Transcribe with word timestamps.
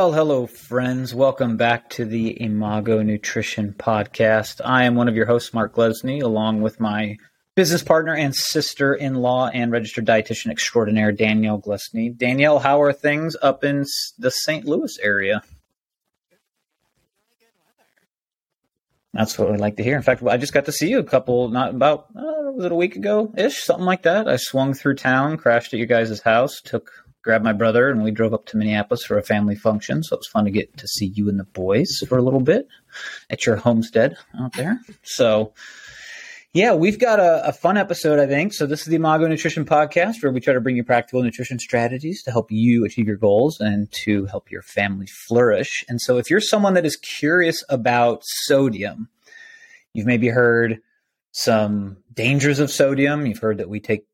Well, 0.00 0.14
hello, 0.14 0.46
friends. 0.46 1.14
Welcome 1.14 1.58
back 1.58 1.90
to 1.90 2.06
the 2.06 2.42
Imago 2.42 3.02
Nutrition 3.02 3.74
Podcast. 3.74 4.62
I 4.64 4.84
am 4.84 4.94
one 4.94 5.08
of 5.08 5.14
your 5.14 5.26
hosts, 5.26 5.52
Mark 5.52 5.74
Glesney, 5.74 6.22
along 6.22 6.62
with 6.62 6.80
my 6.80 7.18
business 7.54 7.82
partner 7.82 8.14
and 8.14 8.34
sister 8.34 8.94
in 8.94 9.16
law 9.16 9.48
and 9.48 9.70
registered 9.70 10.06
dietitian 10.06 10.50
extraordinaire, 10.50 11.12
Danielle 11.12 11.60
Glesney. 11.60 12.16
Danielle, 12.16 12.60
how 12.60 12.80
are 12.80 12.94
things 12.94 13.36
up 13.42 13.62
in 13.62 13.84
the 14.18 14.30
St. 14.30 14.64
Louis 14.64 14.98
area? 15.02 15.42
That's 19.12 19.38
what 19.38 19.52
we 19.52 19.58
like 19.58 19.76
to 19.76 19.84
hear. 19.84 19.96
In 19.96 20.02
fact, 20.02 20.22
I 20.22 20.38
just 20.38 20.54
got 20.54 20.64
to 20.64 20.72
see 20.72 20.88
you 20.88 21.00
a 21.00 21.04
couple, 21.04 21.50
not 21.50 21.74
about, 21.74 22.06
uh, 22.16 22.52
was 22.52 22.64
it 22.64 22.72
a 22.72 22.74
week 22.74 22.96
ago 22.96 23.34
ish, 23.36 23.62
something 23.62 23.84
like 23.84 24.04
that. 24.04 24.28
I 24.28 24.36
swung 24.36 24.72
through 24.72 24.94
town, 24.94 25.36
crashed 25.36 25.74
at 25.74 25.78
your 25.78 25.86
guys' 25.86 26.22
house, 26.22 26.62
took, 26.62 26.90
grabbed 27.22 27.44
my 27.44 27.52
brother, 27.52 27.88
and 27.88 28.02
we 28.02 28.10
drove 28.10 28.32
up 28.32 28.46
to 28.46 28.56
Minneapolis 28.56 29.04
for 29.04 29.18
a 29.18 29.22
family 29.22 29.54
function. 29.54 30.02
So 30.02 30.14
it 30.14 30.20
was 30.20 30.28
fun 30.28 30.44
to 30.44 30.50
get 30.50 30.76
to 30.78 30.88
see 30.88 31.06
you 31.06 31.28
and 31.28 31.38
the 31.38 31.44
boys 31.44 32.02
for 32.08 32.18
a 32.18 32.22
little 32.22 32.40
bit 32.40 32.66
at 33.28 33.46
your 33.46 33.56
homestead 33.56 34.16
out 34.40 34.54
there. 34.54 34.80
So, 35.02 35.52
yeah, 36.52 36.74
we've 36.74 36.98
got 36.98 37.20
a, 37.20 37.46
a 37.48 37.52
fun 37.52 37.76
episode, 37.76 38.18
I 38.18 38.26
think. 38.26 38.52
So 38.52 38.66
this 38.66 38.80
is 38.80 38.86
the 38.86 38.96
Imago 38.96 39.28
Nutrition 39.28 39.64
Podcast, 39.64 40.22
where 40.22 40.32
we 40.32 40.40
try 40.40 40.52
to 40.52 40.60
bring 40.60 40.76
you 40.76 40.82
practical 40.82 41.22
nutrition 41.22 41.58
strategies 41.58 42.22
to 42.24 42.32
help 42.32 42.50
you 42.50 42.84
achieve 42.84 43.06
your 43.06 43.16
goals 43.16 43.60
and 43.60 43.90
to 44.04 44.26
help 44.26 44.50
your 44.50 44.62
family 44.62 45.06
flourish. 45.06 45.84
And 45.88 46.00
so 46.00 46.18
if 46.18 46.28
you're 46.28 46.40
someone 46.40 46.74
that 46.74 46.84
is 46.84 46.96
curious 46.96 47.62
about 47.68 48.22
sodium, 48.24 49.08
you've 49.92 50.06
maybe 50.06 50.28
heard 50.28 50.80
some 51.32 51.98
dangers 52.12 52.58
of 52.58 52.70
sodium. 52.70 53.26
You've 53.26 53.38
heard 53.38 53.58
that 53.58 53.68
we 53.68 53.78
take, 53.78 54.06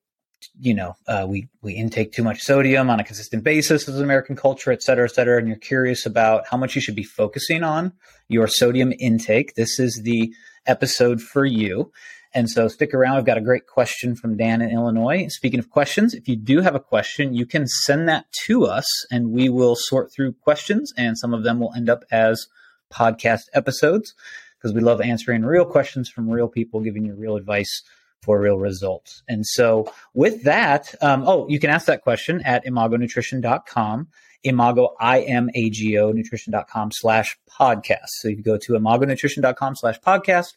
you 0.58 0.74
know, 0.74 0.96
uh, 1.06 1.26
we 1.28 1.48
we 1.62 1.74
intake 1.74 2.12
too 2.12 2.22
much 2.22 2.40
sodium 2.40 2.90
on 2.90 3.00
a 3.00 3.04
consistent 3.04 3.44
basis 3.44 3.88
as 3.88 3.96
an 3.96 4.04
American 4.04 4.36
culture, 4.36 4.72
et 4.72 4.82
cetera, 4.82 5.04
et 5.04 5.14
cetera. 5.14 5.38
And 5.38 5.48
you're 5.48 5.56
curious 5.56 6.06
about 6.06 6.46
how 6.48 6.56
much 6.56 6.74
you 6.74 6.80
should 6.80 6.96
be 6.96 7.02
focusing 7.02 7.62
on 7.62 7.92
your 8.28 8.46
sodium 8.46 8.92
intake. 8.98 9.54
This 9.54 9.78
is 9.78 10.00
the 10.04 10.32
episode 10.66 11.20
for 11.20 11.44
you. 11.44 11.92
And 12.34 12.50
so 12.50 12.68
stick 12.68 12.92
around. 12.92 13.16
We've 13.16 13.24
got 13.24 13.38
a 13.38 13.42
great 13.42 13.66
question 13.66 14.14
from 14.14 14.36
Dan 14.36 14.60
in 14.60 14.70
Illinois. 14.70 15.28
Speaking 15.28 15.58
of 15.58 15.70
questions, 15.70 16.12
if 16.12 16.28
you 16.28 16.36
do 16.36 16.60
have 16.60 16.74
a 16.74 16.80
question, 16.80 17.34
you 17.34 17.46
can 17.46 17.66
send 17.66 18.08
that 18.08 18.26
to 18.44 18.66
us 18.66 18.86
and 19.10 19.30
we 19.30 19.48
will 19.48 19.74
sort 19.74 20.12
through 20.12 20.32
questions 20.32 20.92
and 20.98 21.16
some 21.16 21.32
of 21.32 21.44
them 21.44 21.60
will 21.60 21.72
end 21.74 21.88
up 21.88 22.04
as 22.10 22.46
podcast 22.92 23.44
episodes 23.54 24.14
because 24.58 24.74
we 24.74 24.80
love 24.80 25.00
answering 25.00 25.44
real 25.44 25.64
questions 25.64 26.10
from 26.10 26.28
real 26.28 26.48
people, 26.48 26.80
giving 26.80 27.04
you 27.04 27.14
real 27.14 27.36
advice 27.36 27.82
for 28.26 28.40
real 28.40 28.58
results. 28.58 29.22
And 29.28 29.46
so 29.46 29.90
with 30.12 30.42
that, 30.42 30.94
um, 31.00 31.22
oh, 31.26 31.46
you 31.48 31.60
can 31.60 31.70
ask 31.70 31.86
that 31.86 32.02
question 32.02 32.42
at 32.44 32.66
imagonutrition.com, 32.66 34.08
imago, 34.42 34.94
I-M-A-G-O, 35.00 36.10
nutrition.com 36.10 36.90
slash 36.92 37.38
podcast. 37.48 38.08
So 38.18 38.28
you 38.28 38.42
go 38.42 38.58
to 38.58 38.72
imagonutrition.com 38.72 39.76
slash 39.76 40.00
podcast, 40.00 40.56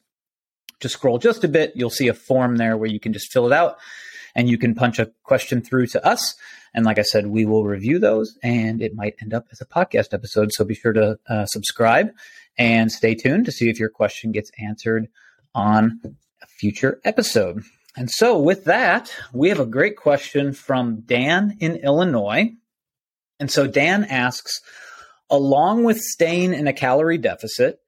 just 0.79 0.93
scroll 0.93 1.19
just 1.19 1.43
a 1.43 1.47
bit. 1.47 1.73
You'll 1.75 1.91
see 1.91 2.07
a 2.07 2.13
form 2.13 2.57
there 2.57 2.75
where 2.75 2.89
you 2.89 2.99
can 2.99 3.13
just 3.13 3.31
fill 3.31 3.45
it 3.45 3.53
out 3.53 3.77
and 4.35 4.49
you 4.49 4.57
can 4.57 4.73
punch 4.73 4.97
a 4.97 5.11
question 5.23 5.61
through 5.61 5.87
to 5.87 6.03
us. 6.05 6.35
And 6.73 6.85
like 6.85 6.97
I 6.97 7.03
said, 7.03 7.27
we 7.27 7.45
will 7.45 7.65
review 7.65 7.99
those 7.99 8.37
and 8.41 8.81
it 8.81 8.95
might 8.95 9.15
end 9.21 9.33
up 9.35 9.45
as 9.51 9.61
a 9.61 9.65
podcast 9.65 10.13
episode. 10.13 10.51
So 10.53 10.65
be 10.65 10.73
sure 10.73 10.93
to 10.93 11.19
uh, 11.29 11.45
subscribe 11.45 12.09
and 12.57 12.91
stay 12.91 13.13
tuned 13.13 13.45
to 13.45 13.51
see 13.51 13.69
if 13.69 13.79
your 13.79 13.89
question 13.89 14.31
gets 14.31 14.51
answered 14.59 15.07
on 15.53 16.01
a 16.03 16.09
future 16.59 16.99
episode. 17.05 17.63
And 17.95 18.09
so 18.11 18.37
with 18.37 18.65
that, 18.65 19.13
we 19.33 19.49
have 19.49 19.59
a 19.59 19.65
great 19.65 19.97
question 19.97 20.53
from 20.53 21.01
Dan 21.01 21.57
in 21.59 21.77
Illinois. 21.77 22.51
And 23.39 23.49
so 23.49 23.67
Dan 23.67 24.03
asks, 24.03 24.59
along 25.29 25.83
with 25.83 25.99
staying 25.99 26.53
in 26.53 26.67
a 26.67 26.73
calorie 26.73 27.17
deficit, 27.17 27.79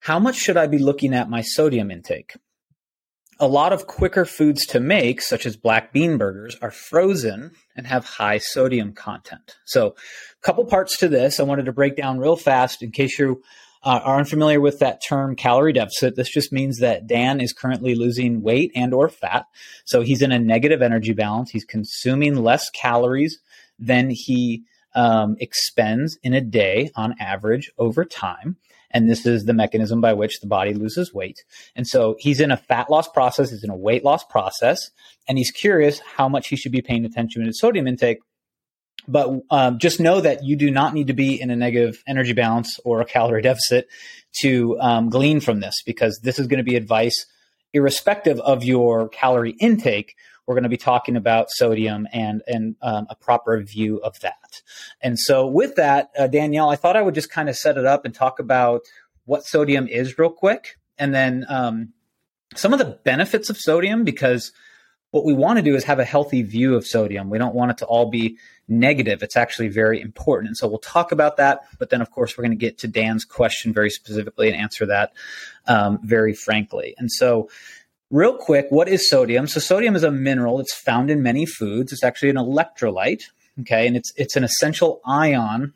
how 0.00 0.18
much 0.18 0.36
should 0.36 0.56
I 0.56 0.66
be 0.66 0.78
looking 0.78 1.14
at 1.14 1.30
my 1.30 1.42
sodium 1.42 1.90
intake? 1.90 2.36
A 3.38 3.46
lot 3.46 3.72
of 3.72 3.86
quicker 3.86 4.24
foods 4.24 4.66
to 4.66 4.80
make, 4.80 5.22
such 5.22 5.46
as 5.46 5.56
black 5.56 5.92
bean 5.92 6.18
burgers, 6.18 6.56
are 6.60 6.70
frozen 6.70 7.52
and 7.76 7.86
have 7.86 8.04
high 8.04 8.38
sodium 8.38 8.92
content. 8.92 9.56
So, 9.64 9.88
a 9.88 10.46
couple 10.46 10.64
parts 10.64 10.98
to 10.98 11.08
this. 11.08 11.40
I 11.40 11.44
wanted 11.44 11.66
to 11.66 11.72
break 11.72 11.96
down 11.96 12.18
real 12.18 12.36
fast 12.36 12.82
in 12.82 12.92
case 12.92 13.18
you 13.18 13.42
uh, 13.84 14.00
are 14.04 14.18
unfamiliar 14.18 14.60
with 14.60 14.78
that 14.78 15.02
term 15.06 15.34
calorie 15.34 15.72
deficit. 15.72 16.16
This 16.16 16.30
just 16.30 16.52
means 16.52 16.78
that 16.78 17.06
Dan 17.06 17.40
is 17.40 17.52
currently 17.52 17.94
losing 17.94 18.42
weight 18.42 18.70
and 18.74 18.94
or 18.94 19.08
fat. 19.08 19.46
So 19.84 20.02
he's 20.02 20.22
in 20.22 20.32
a 20.32 20.38
negative 20.38 20.82
energy 20.82 21.12
balance. 21.12 21.50
He's 21.50 21.64
consuming 21.64 22.36
less 22.36 22.70
calories 22.70 23.38
than 23.78 24.10
he 24.10 24.62
um, 24.94 25.36
expends 25.40 26.18
in 26.22 26.34
a 26.34 26.40
day 26.40 26.90
on 26.94 27.14
average 27.18 27.70
over 27.78 28.04
time. 28.04 28.56
And 28.92 29.08
this 29.08 29.24
is 29.24 29.44
the 29.44 29.54
mechanism 29.54 30.00
by 30.00 30.12
which 30.12 30.40
the 30.40 30.46
body 30.46 30.74
loses 30.74 31.14
weight. 31.14 31.42
And 31.74 31.86
so 31.86 32.14
he's 32.18 32.40
in 32.40 32.50
a 32.50 32.58
fat 32.58 32.90
loss 32.90 33.08
process, 33.08 33.50
he's 33.50 33.64
in 33.64 33.70
a 33.70 33.76
weight 33.76 34.04
loss 34.04 34.22
process, 34.22 34.90
and 35.26 35.38
he's 35.38 35.50
curious 35.50 36.00
how 36.16 36.28
much 36.28 36.48
he 36.48 36.56
should 36.56 36.72
be 36.72 36.82
paying 36.82 37.04
attention 37.04 37.40
to 37.40 37.46
his 37.46 37.58
sodium 37.58 37.88
intake. 37.88 38.18
But 39.08 39.40
um, 39.50 39.78
just 39.78 40.00
know 40.00 40.20
that 40.20 40.44
you 40.44 40.56
do 40.56 40.70
not 40.70 40.94
need 40.94 41.08
to 41.08 41.12
be 41.12 41.40
in 41.40 41.50
a 41.50 41.56
negative 41.56 42.02
energy 42.06 42.32
balance 42.32 42.78
or 42.84 43.00
a 43.00 43.04
calorie 43.04 43.42
deficit 43.50 43.88
to 44.42 44.78
um, 44.80 45.10
glean 45.10 45.40
from 45.40 45.60
this, 45.60 45.82
because 45.84 46.20
this 46.22 46.38
is 46.38 46.46
going 46.46 46.58
to 46.58 46.64
be 46.64 46.76
advice 46.76 47.26
irrespective 47.74 48.38
of 48.40 48.62
your 48.62 49.08
calorie 49.08 49.56
intake 49.58 50.14
we're 50.46 50.54
going 50.54 50.64
to 50.64 50.68
be 50.68 50.76
talking 50.76 51.16
about 51.16 51.50
sodium 51.50 52.08
and 52.12 52.42
and 52.46 52.76
um, 52.82 53.06
a 53.10 53.14
proper 53.14 53.60
view 53.62 53.98
of 53.98 54.18
that. 54.20 54.62
And 55.00 55.18
so, 55.18 55.46
with 55.46 55.76
that, 55.76 56.10
uh, 56.18 56.26
Danielle, 56.26 56.68
I 56.68 56.76
thought 56.76 56.96
I 56.96 57.02
would 57.02 57.14
just 57.14 57.30
kind 57.30 57.48
of 57.48 57.56
set 57.56 57.78
it 57.78 57.86
up 57.86 58.04
and 58.04 58.14
talk 58.14 58.38
about 58.38 58.82
what 59.24 59.44
sodium 59.44 59.86
is 59.86 60.18
real 60.18 60.30
quick, 60.30 60.78
and 60.98 61.14
then 61.14 61.46
um, 61.48 61.92
some 62.54 62.72
of 62.72 62.78
the 62.78 62.98
benefits 63.04 63.50
of 63.50 63.56
sodium 63.56 64.04
because 64.04 64.52
what 65.10 65.24
we 65.24 65.32
want 65.32 65.58
to 65.58 65.62
do 65.62 65.74
is 65.74 65.84
have 65.84 65.98
a 65.98 66.04
healthy 66.04 66.42
view 66.42 66.74
of 66.74 66.86
sodium. 66.86 67.30
We 67.30 67.38
don't 67.38 67.54
want 67.54 67.70
it 67.70 67.78
to 67.78 67.86
all 67.86 68.10
be 68.10 68.38
negative. 68.78 69.22
It's 69.22 69.36
actually 69.36 69.68
very 69.68 70.00
important. 70.00 70.48
And 70.48 70.56
so 70.56 70.66
we'll 70.66 70.78
talk 70.78 71.12
about 71.12 71.36
that. 71.36 71.60
But 71.78 71.90
then, 71.90 72.00
of 72.00 72.10
course, 72.10 72.36
we're 72.36 72.42
going 72.42 72.58
to 72.58 72.66
get 72.66 72.78
to 72.78 72.88
Dan's 72.88 73.24
question 73.24 73.72
very 73.72 73.90
specifically 73.90 74.48
and 74.48 74.56
answer 74.56 74.86
that 74.86 75.12
um, 75.66 75.98
very 76.02 76.34
frankly. 76.34 76.94
And 76.98 77.10
so, 77.10 77.48
real 78.10 78.36
quick, 78.36 78.66
what 78.70 78.88
is 78.88 79.08
sodium? 79.08 79.46
So, 79.46 79.60
sodium 79.60 79.96
is 79.96 80.02
a 80.02 80.10
mineral. 80.10 80.60
It's 80.60 80.74
found 80.74 81.10
in 81.10 81.22
many 81.22 81.46
foods. 81.46 81.92
It's 81.92 82.04
actually 82.04 82.30
an 82.30 82.36
electrolyte. 82.36 83.24
Okay. 83.60 83.86
And 83.86 83.96
it's, 83.96 84.12
it's 84.16 84.36
an 84.36 84.44
essential 84.44 85.00
ion 85.04 85.74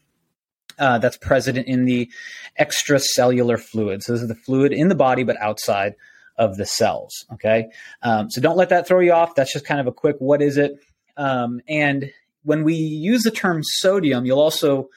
uh, 0.79 0.99
that's 0.99 1.17
present 1.17 1.59
in 1.59 1.85
the 1.85 2.11
extracellular 2.59 3.61
fluid. 3.61 4.03
So, 4.03 4.13
this 4.13 4.23
is 4.23 4.29
the 4.29 4.35
fluid 4.35 4.73
in 4.73 4.89
the 4.89 4.95
body, 4.95 5.23
but 5.23 5.37
outside 5.41 5.95
of 6.39 6.57
the 6.57 6.67
cells. 6.67 7.25
Okay. 7.33 7.69
Um, 8.03 8.31
so 8.31 8.41
don't 8.41 8.57
let 8.57 8.69
that 8.69 8.87
throw 8.87 9.01
you 9.01 9.13
off. 9.13 9.35
That's 9.35 9.53
just 9.53 9.65
kind 9.65 9.81
of 9.81 9.87
a 9.87 9.93
quick 9.93 10.17
what 10.19 10.43
is 10.43 10.57
it? 10.57 10.79
Um, 11.17 11.61
and 11.69 12.11
when 12.47 12.63
we 12.63 12.75
use 12.75 13.25
the 13.25 13.31
term 13.31 13.63
sodium, 13.63 14.25
you'll 14.25 14.41
also 14.41 14.89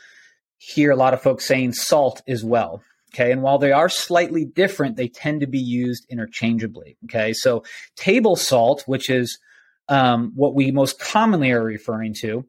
hear 0.59 0.91
a 0.91 0.95
lot 0.95 1.13
of 1.13 1.21
folks 1.21 1.45
saying 1.45 1.73
salt 1.73 2.21
as 2.27 2.45
well. 2.45 2.83
Okay. 3.13 3.31
And 3.31 3.41
while 3.41 3.57
they 3.57 3.71
are 3.71 3.89
slightly 3.89 4.45
different, 4.45 4.95
they 4.95 5.07
tend 5.07 5.41
to 5.41 5.47
be 5.47 5.59
used 5.59 6.05
interchangeably. 6.09 6.95
Okay. 7.05 7.33
So 7.33 7.63
table 7.95 8.35
salt, 8.35 8.83
which 8.85 9.09
is 9.09 9.39
um, 9.87 10.31
what 10.35 10.53
we 10.53 10.69
most 10.69 10.99
commonly 10.99 11.51
are 11.51 11.63
referring 11.63 12.13
to, 12.21 12.45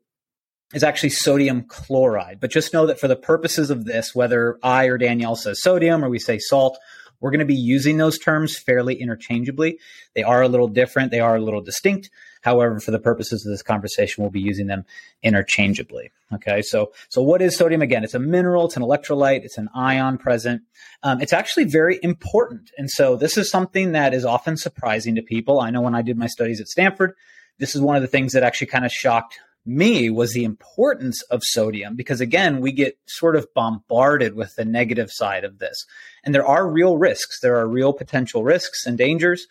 is 0.75 0.85
actually 0.85 1.11
sodium 1.11 1.64
chloride. 1.64 2.38
But 2.38 2.50
just 2.50 2.75
know 2.75 2.87
that 2.87 3.00
for 3.00 3.08
the 3.08 3.17
purposes 3.17 3.70
of 3.70 3.87
this, 3.87 4.14
whether 4.14 4.58
I 4.62 4.85
or 4.87 4.99
Danielle 4.99 5.35
says 5.35 5.62
sodium 5.62 6.05
or 6.05 6.11
we 6.11 6.19
say 6.19 6.38
salt, 6.38 6.79
we're 7.20 7.31
going 7.31 7.40
to 7.40 7.44
be 7.44 7.55
using 7.55 7.99
those 7.99 8.19
terms 8.19 8.58
fairly 8.58 8.94
interchangeably. 8.94 9.78
They 10.14 10.22
are 10.22 10.43
a 10.43 10.49
little 10.49 10.69
different, 10.69 11.11
they 11.11 11.20
are 11.20 11.37
a 11.37 11.40
little 11.40 11.61
distinct. 11.61 12.11
However, 12.43 12.81
for 12.81 12.90
the 12.90 12.99
purposes 12.99 13.44
of 13.44 13.50
this 13.50 13.62
conversation, 13.62 14.22
we'll 14.22 14.31
be 14.31 14.40
using 14.40 14.67
them 14.67 14.84
interchangeably. 15.22 16.11
Okay, 16.32 16.62
so 16.62 16.93
so 17.08 17.20
what 17.20 17.43
is 17.43 17.56
sodium 17.56 17.82
again? 17.82 18.05
It's 18.05 18.14
a 18.14 18.19
mineral, 18.19 18.67
it's 18.67 18.76
an 18.76 18.82
electrolyte, 18.82 19.44
it's 19.44 19.58
an 19.58 19.69
ion 19.75 20.17
present. 20.17 20.62
Um, 21.02 21.20
it's 21.20 21.32
actually 21.32 21.64
very 21.64 21.99
important, 22.02 22.70
and 22.78 22.90
so 22.90 23.17
this 23.17 23.37
is 23.37 23.50
something 23.50 23.93
that 23.93 24.14
is 24.14 24.25
often 24.25 24.56
surprising 24.56 25.14
to 25.16 25.23
people. 25.23 25.61
I 25.61 25.70
know 25.70 25.82
when 25.82 25.94
I 25.94 26.02
did 26.02 26.16
my 26.16 26.28
studies 26.28 26.61
at 26.61 26.69
Stanford, 26.69 27.14
this 27.58 27.75
is 27.75 27.82
one 27.82 27.96
of 27.96 28.02
the 28.02 28.08
things 28.08 28.32
that 28.32 28.43
actually 28.43 28.69
kind 28.69 28.87
of 28.87 28.93
shocked 28.93 29.38
me 29.67 30.11
was 30.11 30.33
the 30.33 30.45
importance 30.45 31.23
of 31.25 31.43
sodium 31.45 31.97
because 31.97 32.21
again 32.21 32.61
we 32.61 32.73
get 32.73 32.99
sort 33.07 33.37
of 33.37 33.53
bombarded 33.55 34.35
with 34.35 34.55
the 34.57 34.65
negative 34.65 35.11
side 35.11 35.45
of 35.45 35.59
this. 35.59 35.85
And 36.25 36.35
there 36.35 36.47
are 36.47 36.69
real 36.69 36.97
risks. 36.97 37.41
There 37.41 37.57
are 37.57 37.69
real 37.69 37.93
potential 37.93 38.43
risks 38.43 38.87
and 38.87 38.97
dangers 38.97 39.47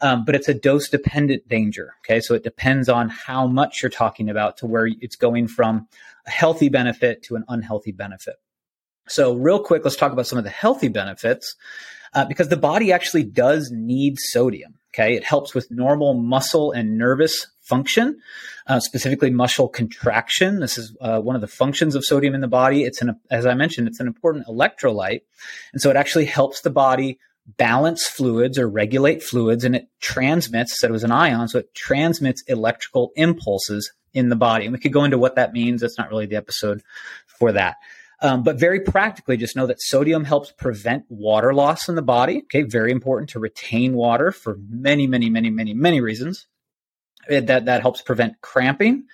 um, 0.00 0.24
but 0.24 0.34
it's 0.34 0.48
a 0.48 0.54
dose 0.54 0.88
dependent 0.88 1.48
danger 1.48 1.94
okay? 2.04 2.20
So 2.20 2.34
it 2.34 2.42
depends 2.42 2.88
on 2.88 3.08
how 3.08 3.46
much 3.46 3.82
you're 3.82 3.90
talking 3.90 4.28
about 4.28 4.56
to 4.58 4.66
where 4.66 4.88
it's 5.00 5.16
going 5.16 5.48
from 5.48 5.88
a 6.26 6.30
healthy 6.30 6.68
benefit 6.68 7.22
to 7.24 7.36
an 7.36 7.44
unhealthy 7.48 7.92
benefit. 7.92 8.36
So, 9.08 9.34
real 9.34 9.62
quick, 9.62 9.84
let's 9.84 9.96
talk 9.96 10.12
about 10.12 10.26
some 10.26 10.38
of 10.38 10.44
the 10.44 10.50
healthy 10.50 10.88
benefits 10.88 11.56
uh, 12.14 12.24
because 12.24 12.48
the 12.48 12.56
body 12.56 12.92
actually 12.92 13.24
does 13.24 13.70
need 13.72 14.18
sodium. 14.18 14.74
Okay, 14.94 15.14
it 15.16 15.24
helps 15.24 15.54
with 15.54 15.70
normal 15.70 16.14
muscle 16.14 16.70
and 16.70 16.98
nervous 16.98 17.46
function, 17.62 18.20
uh, 18.66 18.80
specifically 18.80 19.30
muscle 19.30 19.68
contraction. 19.68 20.60
This 20.60 20.78
is 20.78 20.96
uh, 21.00 21.20
one 21.20 21.34
of 21.34 21.40
the 21.40 21.48
functions 21.48 21.94
of 21.94 22.04
sodium 22.04 22.34
in 22.34 22.40
the 22.40 22.48
body. 22.48 22.84
It's 22.84 23.00
an, 23.00 23.18
as 23.30 23.46
I 23.46 23.54
mentioned, 23.54 23.88
it's 23.88 24.00
an 24.00 24.06
important 24.06 24.46
electrolyte, 24.46 25.22
and 25.72 25.80
so 25.80 25.90
it 25.90 25.96
actually 25.96 26.26
helps 26.26 26.60
the 26.60 26.70
body 26.70 27.18
balance 27.56 28.06
fluids 28.06 28.58
or 28.58 28.68
regulate 28.68 29.22
fluids, 29.22 29.64
and 29.64 29.74
it 29.74 29.88
transmits. 30.00 30.78
Said 30.78 30.90
it 30.90 30.92
was 30.92 31.04
an 31.04 31.12
ion, 31.12 31.48
so 31.48 31.58
it 31.58 31.74
transmits 31.74 32.42
electrical 32.42 33.12
impulses 33.16 33.92
in 34.14 34.28
the 34.28 34.36
body. 34.36 34.66
And 34.66 34.72
we 34.72 34.78
could 34.78 34.92
go 34.92 35.04
into 35.04 35.18
what 35.18 35.36
that 35.36 35.52
means. 35.52 35.80
That's 35.80 35.98
not 35.98 36.10
really 36.10 36.26
the 36.26 36.36
episode 36.36 36.82
for 37.26 37.52
that. 37.52 37.76
Um, 38.20 38.44
but 38.44 38.58
very 38.58 38.80
practically, 38.80 39.36
just 39.36 39.56
know 39.56 39.66
that 39.66 39.82
sodium 39.82 40.24
helps 40.24 40.52
prevent 40.52 41.04
water 41.08 41.52
loss 41.52 41.88
in 41.88 41.96
the 41.96 42.02
body. 42.02 42.42
Okay, 42.44 42.62
very 42.62 42.92
important 42.92 43.30
to 43.30 43.40
retain 43.40 43.94
water 43.94 44.30
for 44.30 44.58
many, 44.68 45.08
many, 45.08 45.28
many, 45.28 45.50
many, 45.50 45.74
many 45.74 46.00
reasons. 46.00 46.46
It, 47.28 47.46
that 47.46 47.66
that 47.66 47.80
helps 47.82 48.02
prevent 48.02 48.40
cramping. 48.40 49.04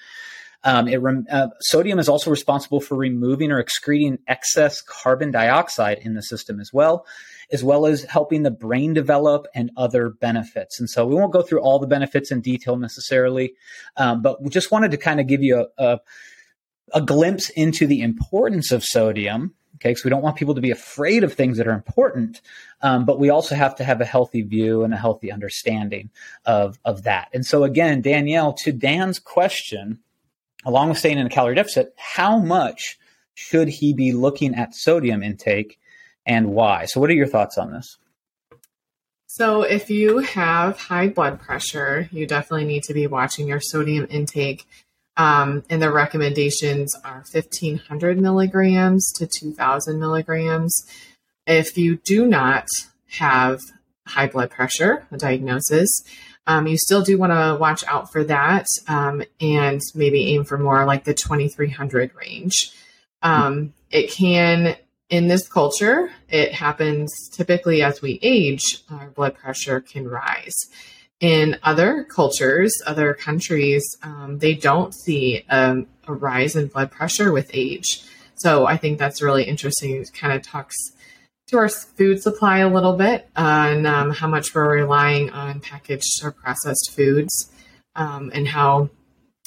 Um, 0.64 0.88
it 0.88 1.00
uh, 1.31 1.49
sodium 1.60 1.99
is 1.99 2.08
also 2.08 2.31
responsible 2.31 2.81
for 2.81 2.96
removing 2.96 3.52
or 3.52 3.60
excreting 3.60 4.19
excess 4.26 4.81
carbon 4.81 5.31
dioxide 5.31 5.99
in 5.99 6.14
the 6.14 6.22
system 6.22 6.58
as 6.58 6.72
well, 6.72 7.06
as 7.52 7.62
well 7.62 7.87
as 7.87 8.02
helping 8.02 8.43
the 8.43 8.50
brain 8.50 8.93
develop 8.93 9.46
and 9.55 9.70
other 9.76 10.10
benefits. 10.10 10.81
And 10.81 10.90
so 10.90 11.06
we 11.06 11.14
won't 11.14 11.32
go 11.32 11.43
through 11.43 11.60
all 11.60 11.78
the 11.78 11.87
benefits 11.87 12.32
in 12.32 12.40
detail 12.40 12.76
necessarily, 12.76 13.55
um, 13.96 14.20
but 14.20 14.43
we 14.43 14.50
just 14.50 14.72
wanted 14.72 14.90
to 14.90 14.96
kind 14.96 15.20
of 15.20 15.28
give 15.28 15.43
you 15.43 15.66
a, 15.78 15.84
a 15.84 16.00
a 16.94 17.02
glimpse 17.02 17.50
into 17.50 17.87
the 17.87 18.00
importance 18.00 18.72
of 18.72 18.84
sodium. 18.84 19.54
Okay, 19.78 19.90
because 19.90 20.02
we 20.02 20.10
don't 20.10 20.22
want 20.22 20.34
people 20.34 20.56
to 20.56 20.60
be 20.60 20.72
afraid 20.72 21.22
of 21.22 21.34
things 21.34 21.56
that 21.56 21.69
are 21.69 21.72
important, 21.72 22.40
um, 22.82 23.04
but 23.04 23.20
we 23.20 23.30
also 23.30 23.54
have 23.54 23.76
to 23.76 23.84
have 23.84 24.00
a 24.00 24.04
healthy 24.04 24.42
view 24.42 24.82
and 24.82 24.92
a 24.92 24.96
healthy 24.96 25.30
understanding 25.30 26.10
of 26.44 26.80
of 26.84 27.04
that. 27.04 27.28
And 27.32 27.46
so, 27.46 27.62
again, 27.62 28.00
Danielle, 28.00 28.52
to 28.64 28.72
Dan's 28.72 29.20
question, 29.20 30.00
along 30.64 30.88
with 30.88 30.98
staying 30.98 31.19
in 31.19 31.26
a 31.26 31.30
calorie 31.30 31.54
deficit, 31.54 31.94
how 31.96 32.38
much 32.38 32.98
should 33.34 33.69
he 33.69 33.92
be 33.94 34.10
looking 34.12 34.56
at 34.56 34.75
sodium 34.75 35.22
intake, 35.22 35.78
and 36.26 36.48
why? 36.48 36.86
So, 36.86 37.00
what 37.00 37.08
are 37.08 37.14
your 37.14 37.28
thoughts 37.28 37.56
on 37.56 37.72
this? 37.72 37.98
So, 39.28 39.62
if 39.62 39.90
you 39.90 40.19
have 40.19 40.76
high 40.76 41.06
blood 41.06 41.38
pressure, 41.38 42.08
you 42.10 42.26
definitely 42.26 42.66
need 42.66 42.82
to 42.84 42.94
be 42.94 43.06
watching 43.06 43.46
your 43.46 43.60
sodium 43.60 44.08
intake 44.10 44.66
um, 45.19 45.65
and 45.69 45.82
the 45.82 45.91
recommendations 45.91 46.94
are 47.05 47.25
1500 47.31 48.20
milligrams 48.20 49.12
to 49.17 49.26
2000 49.26 49.99
milligrams. 49.99 50.87
If 51.47 51.76
you 51.76 51.97
do 51.97 52.26
not 52.26 52.67
have 53.19 53.61
high 54.06 54.29
blood 54.29 54.50
pressure, 54.50 55.06
a 55.11 55.19
diagnosis, 55.19 55.88
um, 56.47 56.67
you 56.69 56.79
still 56.79 57.03
do 57.03 57.19
want 57.19 57.32
to 57.32 57.59
watch 57.61 57.85
out 57.88 58.12
for 58.12 58.25
that 58.25 58.67
um, 58.87 59.23
and 59.41 59.82
maybe 59.94 60.32
aim 60.35 60.44
for 60.44 60.56
more 60.56 60.87
like 60.87 61.05
the 61.05 61.12
2300 61.12 62.14
range. 62.14 62.71
Um, 63.21 63.75
it 63.91 64.12
can, 64.12 64.76
in 65.11 65.26
this 65.26 65.49
culture, 65.49 66.11
it 66.29 66.53
happens 66.53 67.12
typically 67.32 67.82
as 67.82 68.00
we 68.00 68.21
age, 68.23 68.85
our 68.88 69.09
blood 69.09 69.35
pressure 69.35 69.81
can 69.81 70.06
rise 70.06 70.55
in 71.20 71.59
other 71.62 72.05
cultures, 72.05 72.73
other 72.87 73.15
countries, 73.15 73.85
um, 74.03 74.38
they 74.38 74.55
don't 74.55 74.94
see 74.94 75.44
um, 75.49 75.87
a 76.06 76.12
rise 76.12 76.55
in 76.55 76.69
blood 76.69 76.91
pressure 76.91 77.32
with 77.32 77.50
age. 77.53 78.03
So 78.37 78.67
I 78.67 78.76
think 78.76 78.99
that's 78.99 79.20
really 79.20 79.44
interesting. 79.44 79.97
It 79.97 80.11
kind 80.15 80.32
of 80.32 80.43
talks 80.43 80.76
to 81.49 81.56
our 81.59 81.69
food 81.69 82.23
supply 82.23 82.59
a 82.59 82.69
little 82.69 82.97
bit 82.97 83.29
on 83.35 83.85
um, 83.87 84.11
how 84.11 84.29
much 84.29 84.55
we're 84.55 84.76
relying 84.76 85.31
on 85.31 85.61
packaged 85.61 86.23
or 86.23 86.31
processed 86.31 86.93
foods 86.94 87.50
um, 87.97 88.31
and 88.32 88.47
how, 88.47 88.91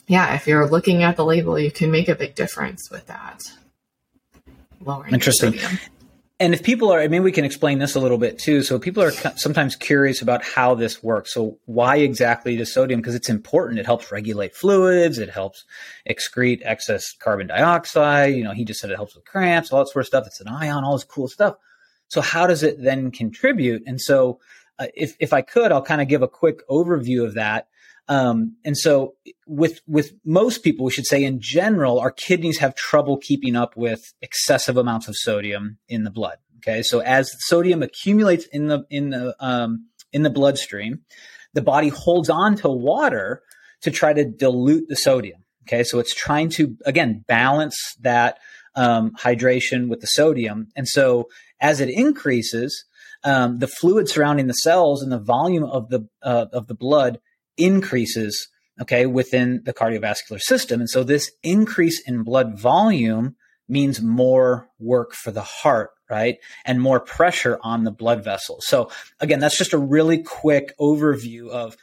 yeah, 0.07 0.35
if 0.35 0.47
you're 0.47 0.67
looking 0.67 1.03
at 1.03 1.15
the 1.15 1.23
label, 1.23 1.57
you 1.57 1.71
can 1.71 1.89
make 1.89 2.09
a 2.09 2.15
big 2.15 2.35
difference 2.35 2.89
with 2.91 3.07
that. 3.07 3.41
Lowering 4.83 5.13
Interesting 5.13 5.53
and 6.41 6.55
if 6.55 6.63
people 6.63 6.91
are, 6.91 6.99
I 6.99 7.07
mean, 7.07 7.21
we 7.21 7.31
can 7.31 7.45
explain 7.45 7.77
this 7.77 7.93
a 7.93 7.99
little 7.99 8.17
bit 8.17 8.39
too. 8.39 8.63
So 8.63 8.79
people 8.79 9.03
are 9.03 9.11
sometimes 9.11 9.75
curious 9.75 10.23
about 10.23 10.43
how 10.43 10.73
this 10.73 11.03
works. 11.03 11.33
So 11.33 11.59
why 11.65 11.97
exactly 11.97 12.57
does 12.57 12.73
sodium? 12.73 12.99
Because 12.99 13.13
it's 13.13 13.29
important. 13.29 13.79
It 13.79 13.85
helps 13.85 14.11
regulate 14.11 14.55
fluids. 14.55 15.19
It 15.19 15.29
helps 15.29 15.65
excrete 16.09 16.61
excess 16.63 17.13
carbon 17.13 17.47
dioxide. 17.47 18.33
You 18.33 18.43
know, 18.43 18.53
he 18.53 18.65
just 18.65 18.79
said 18.79 18.89
it 18.89 18.95
helps 18.95 19.15
with 19.15 19.23
cramps, 19.23 19.71
all 19.71 19.83
that 19.83 19.91
sort 19.91 20.03
of 20.03 20.07
stuff. 20.07 20.25
It's 20.25 20.41
an 20.41 20.47
ion, 20.47 20.83
all 20.83 20.93
this 20.93 21.03
cool 21.03 21.27
stuff. 21.27 21.57
So 22.07 22.21
how 22.21 22.47
does 22.47 22.63
it 22.63 22.81
then 22.81 23.11
contribute? 23.11 23.83
And 23.85 24.01
so, 24.01 24.39
uh, 24.79 24.87
if 24.95 25.15
if 25.19 25.33
I 25.33 25.43
could, 25.43 25.71
I'll 25.71 25.83
kind 25.83 26.01
of 26.01 26.07
give 26.07 26.23
a 26.23 26.27
quick 26.27 26.67
overview 26.67 27.23
of 27.23 27.35
that. 27.35 27.67
Um, 28.11 28.57
and 28.65 28.77
so 28.77 29.13
with, 29.47 29.79
with 29.87 30.11
most 30.25 30.63
people, 30.63 30.83
we 30.83 30.91
should 30.91 31.07
say 31.07 31.23
in 31.23 31.39
general, 31.39 31.97
our 31.97 32.11
kidneys 32.11 32.57
have 32.57 32.75
trouble 32.75 33.17
keeping 33.17 33.55
up 33.55 33.77
with 33.77 34.01
excessive 34.21 34.75
amounts 34.75 35.07
of 35.07 35.15
sodium 35.15 35.77
in 35.87 36.03
the 36.03 36.11
blood. 36.11 36.37
Okay. 36.57 36.81
So 36.83 36.99
as 36.99 37.31
sodium 37.47 37.81
accumulates 37.81 38.45
in 38.47 38.67
the, 38.67 38.83
in 38.89 39.11
the, 39.11 39.33
um, 39.39 39.87
in 40.11 40.23
the 40.23 40.29
bloodstream, 40.29 41.03
the 41.53 41.61
body 41.61 41.87
holds 41.87 42.29
on 42.29 42.57
to 42.57 42.67
water 42.67 43.43
to 43.83 43.91
try 43.91 44.11
to 44.11 44.25
dilute 44.25 44.89
the 44.89 44.97
sodium. 44.97 45.45
Okay. 45.65 45.85
So 45.85 45.99
it's 45.99 46.13
trying 46.13 46.49
to, 46.57 46.75
again, 46.85 47.23
balance 47.29 47.77
that, 48.01 48.39
um, 48.75 49.11
hydration 49.11 49.87
with 49.87 50.01
the 50.01 50.07
sodium. 50.07 50.67
And 50.75 50.85
so 50.85 51.29
as 51.61 51.79
it 51.79 51.89
increases, 51.89 52.83
um, 53.23 53.59
the 53.59 53.67
fluid 53.67 54.09
surrounding 54.09 54.47
the 54.47 54.53
cells 54.53 55.01
and 55.01 55.13
the 55.13 55.19
volume 55.19 55.63
of 55.63 55.87
the, 55.87 56.09
uh, 56.21 56.47
of 56.51 56.67
the 56.67 56.75
blood 56.75 57.19
increases, 57.63 58.47
okay, 58.81 59.05
within 59.05 59.61
the 59.65 59.73
cardiovascular 59.73 60.39
system. 60.39 60.79
And 60.79 60.89
so 60.89 61.03
this 61.03 61.31
increase 61.43 62.01
in 62.07 62.23
blood 62.23 62.59
volume 62.59 63.35
means 63.67 64.01
more 64.01 64.67
work 64.79 65.13
for 65.13 65.31
the 65.31 65.41
heart, 65.41 65.91
right? 66.09 66.37
And 66.65 66.81
more 66.81 66.99
pressure 66.99 67.57
on 67.63 67.83
the 67.85 67.91
blood 67.91 68.23
vessels. 68.23 68.65
So 68.67 68.91
again, 69.19 69.39
that's 69.39 69.57
just 69.57 69.73
a 69.73 69.77
really 69.77 70.21
quick 70.21 70.73
overview 70.79 71.49
of 71.49 71.77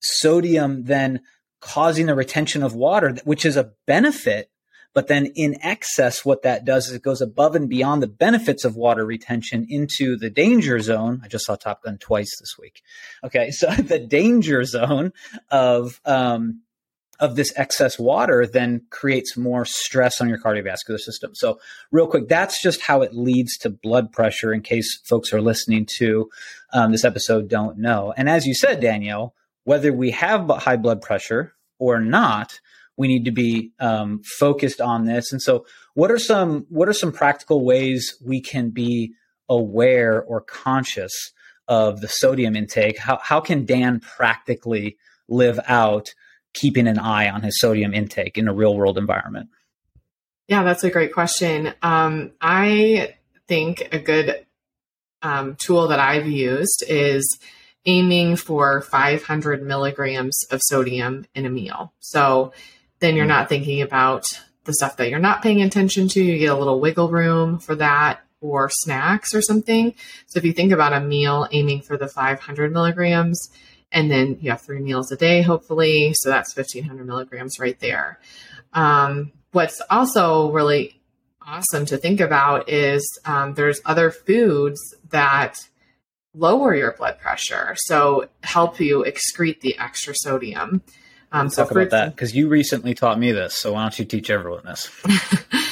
sodium 0.00 0.84
then 0.84 1.20
causing 1.60 2.06
the 2.06 2.14
retention 2.14 2.62
of 2.62 2.74
water, 2.74 3.16
which 3.24 3.44
is 3.44 3.56
a 3.56 3.72
benefit 3.86 4.49
but 4.92 5.06
then 5.06 5.26
in 5.36 5.56
excess, 5.62 6.24
what 6.24 6.42
that 6.42 6.64
does 6.64 6.88
is 6.88 6.94
it 6.94 7.02
goes 7.02 7.20
above 7.20 7.54
and 7.54 7.68
beyond 7.68 8.02
the 8.02 8.08
benefits 8.08 8.64
of 8.64 8.76
water 8.76 9.04
retention 9.04 9.66
into 9.68 10.16
the 10.16 10.30
danger 10.30 10.80
zone. 10.80 11.20
I 11.24 11.28
just 11.28 11.46
saw 11.46 11.54
Top 11.56 11.84
Gun 11.84 11.98
twice 11.98 12.30
this 12.40 12.56
week. 12.58 12.82
Okay. 13.22 13.50
So 13.50 13.70
the 13.78 14.00
danger 14.00 14.64
zone 14.64 15.12
of, 15.50 16.00
um, 16.04 16.62
of 17.20 17.36
this 17.36 17.52
excess 17.56 17.98
water 17.98 18.46
then 18.46 18.82
creates 18.90 19.36
more 19.36 19.64
stress 19.64 20.20
on 20.20 20.28
your 20.28 20.38
cardiovascular 20.38 20.98
system. 20.98 21.34
So, 21.34 21.60
real 21.92 22.06
quick, 22.06 22.28
that's 22.28 22.62
just 22.62 22.80
how 22.80 23.02
it 23.02 23.14
leads 23.14 23.58
to 23.58 23.70
blood 23.70 24.10
pressure. 24.10 24.52
In 24.54 24.62
case 24.62 24.98
folks 25.04 25.32
are 25.32 25.42
listening 25.42 25.86
to 25.98 26.30
um, 26.72 26.92
this 26.92 27.04
episode 27.04 27.48
don't 27.48 27.76
know, 27.76 28.14
and 28.16 28.28
as 28.28 28.46
you 28.46 28.54
said, 28.54 28.80
Danielle, 28.80 29.34
whether 29.64 29.92
we 29.92 30.12
have 30.12 30.48
high 30.48 30.78
blood 30.78 31.02
pressure 31.02 31.52
or 31.78 32.00
not, 32.00 32.58
we 33.00 33.08
need 33.08 33.24
to 33.24 33.30
be 33.30 33.72
um, 33.80 34.20
focused 34.38 34.78
on 34.78 35.06
this. 35.06 35.32
And 35.32 35.40
so, 35.40 35.64
what 35.94 36.10
are 36.10 36.18
some 36.18 36.66
what 36.68 36.86
are 36.86 36.92
some 36.92 37.12
practical 37.12 37.64
ways 37.64 38.14
we 38.22 38.42
can 38.42 38.68
be 38.68 39.14
aware 39.48 40.22
or 40.22 40.42
conscious 40.42 41.32
of 41.66 42.02
the 42.02 42.08
sodium 42.08 42.54
intake? 42.54 42.98
How 42.98 43.18
how 43.22 43.40
can 43.40 43.64
Dan 43.64 44.00
practically 44.00 44.98
live 45.30 45.58
out 45.66 46.10
keeping 46.52 46.86
an 46.86 46.98
eye 46.98 47.30
on 47.30 47.40
his 47.40 47.58
sodium 47.58 47.94
intake 47.94 48.36
in 48.36 48.48
a 48.48 48.52
real 48.52 48.76
world 48.76 48.98
environment? 48.98 49.48
Yeah, 50.46 50.62
that's 50.62 50.84
a 50.84 50.90
great 50.90 51.14
question. 51.14 51.72
Um, 51.80 52.32
I 52.38 53.14
think 53.48 53.88
a 53.92 53.98
good 53.98 54.44
um, 55.22 55.56
tool 55.58 55.88
that 55.88 56.00
I've 56.00 56.28
used 56.28 56.84
is 56.86 57.38
aiming 57.86 58.36
for 58.36 58.82
500 58.82 59.62
milligrams 59.62 60.38
of 60.50 60.60
sodium 60.62 61.24
in 61.34 61.46
a 61.46 61.50
meal. 61.50 61.94
So 62.00 62.52
then 63.00 63.16
you're 63.16 63.26
not 63.26 63.48
thinking 63.48 63.82
about 63.82 64.40
the 64.64 64.74
stuff 64.74 64.96
that 64.98 65.10
you're 65.10 65.18
not 65.18 65.42
paying 65.42 65.62
attention 65.62 66.08
to. 66.08 66.22
You 66.22 66.38
get 66.38 66.52
a 66.52 66.56
little 66.56 66.80
wiggle 66.80 67.10
room 67.10 67.58
for 67.58 67.74
that 67.76 68.20
or 68.40 68.70
snacks 68.70 69.34
or 69.34 69.42
something. 69.42 69.94
So 70.26 70.38
if 70.38 70.44
you 70.44 70.52
think 70.52 70.72
about 70.72 70.92
a 70.92 71.00
meal 71.00 71.48
aiming 71.50 71.82
for 71.82 71.96
the 71.96 72.08
500 72.08 72.72
milligrams, 72.72 73.50
and 73.92 74.10
then 74.10 74.38
you 74.40 74.50
have 74.50 74.60
three 74.60 74.80
meals 74.80 75.10
a 75.10 75.16
day, 75.16 75.42
hopefully. 75.42 76.14
So 76.14 76.30
that's 76.30 76.56
1500 76.56 77.04
milligrams 77.06 77.58
right 77.58 77.78
there. 77.80 78.20
Um, 78.72 79.32
what's 79.52 79.80
also 79.90 80.50
really 80.52 81.00
awesome 81.44 81.86
to 81.86 81.96
think 81.96 82.20
about 82.20 82.68
is 82.68 83.18
um, 83.24 83.54
there's 83.54 83.80
other 83.84 84.10
foods 84.10 84.80
that 85.10 85.66
lower 86.34 86.74
your 86.74 86.92
blood 86.92 87.18
pressure. 87.18 87.74
So 87.76 88.28
help 88.44 88.78
you 88.78 89.04
excrete 89.04 89.60
the 89.60 89.76
extra 89.78 90.14
sodium. 90.14 90.82
Um, 91.32 91.48
so 91.48 91.62
talk 91.62 91.70
about 91.72 91.90
that 91.90 92.14
because 92.14 92.34
you 92.34 92.48
recently 92.48 92.94
taught 92.94 93.18
me 93.18 93.32
this. 93.32 93.56
So 93.56 93.74
why 93.74 93.82
don't 93.82 93.98
you 93.98 94.04
teach 94.04 94.30
everyone 94.30 94.64
this? 94.64 94.90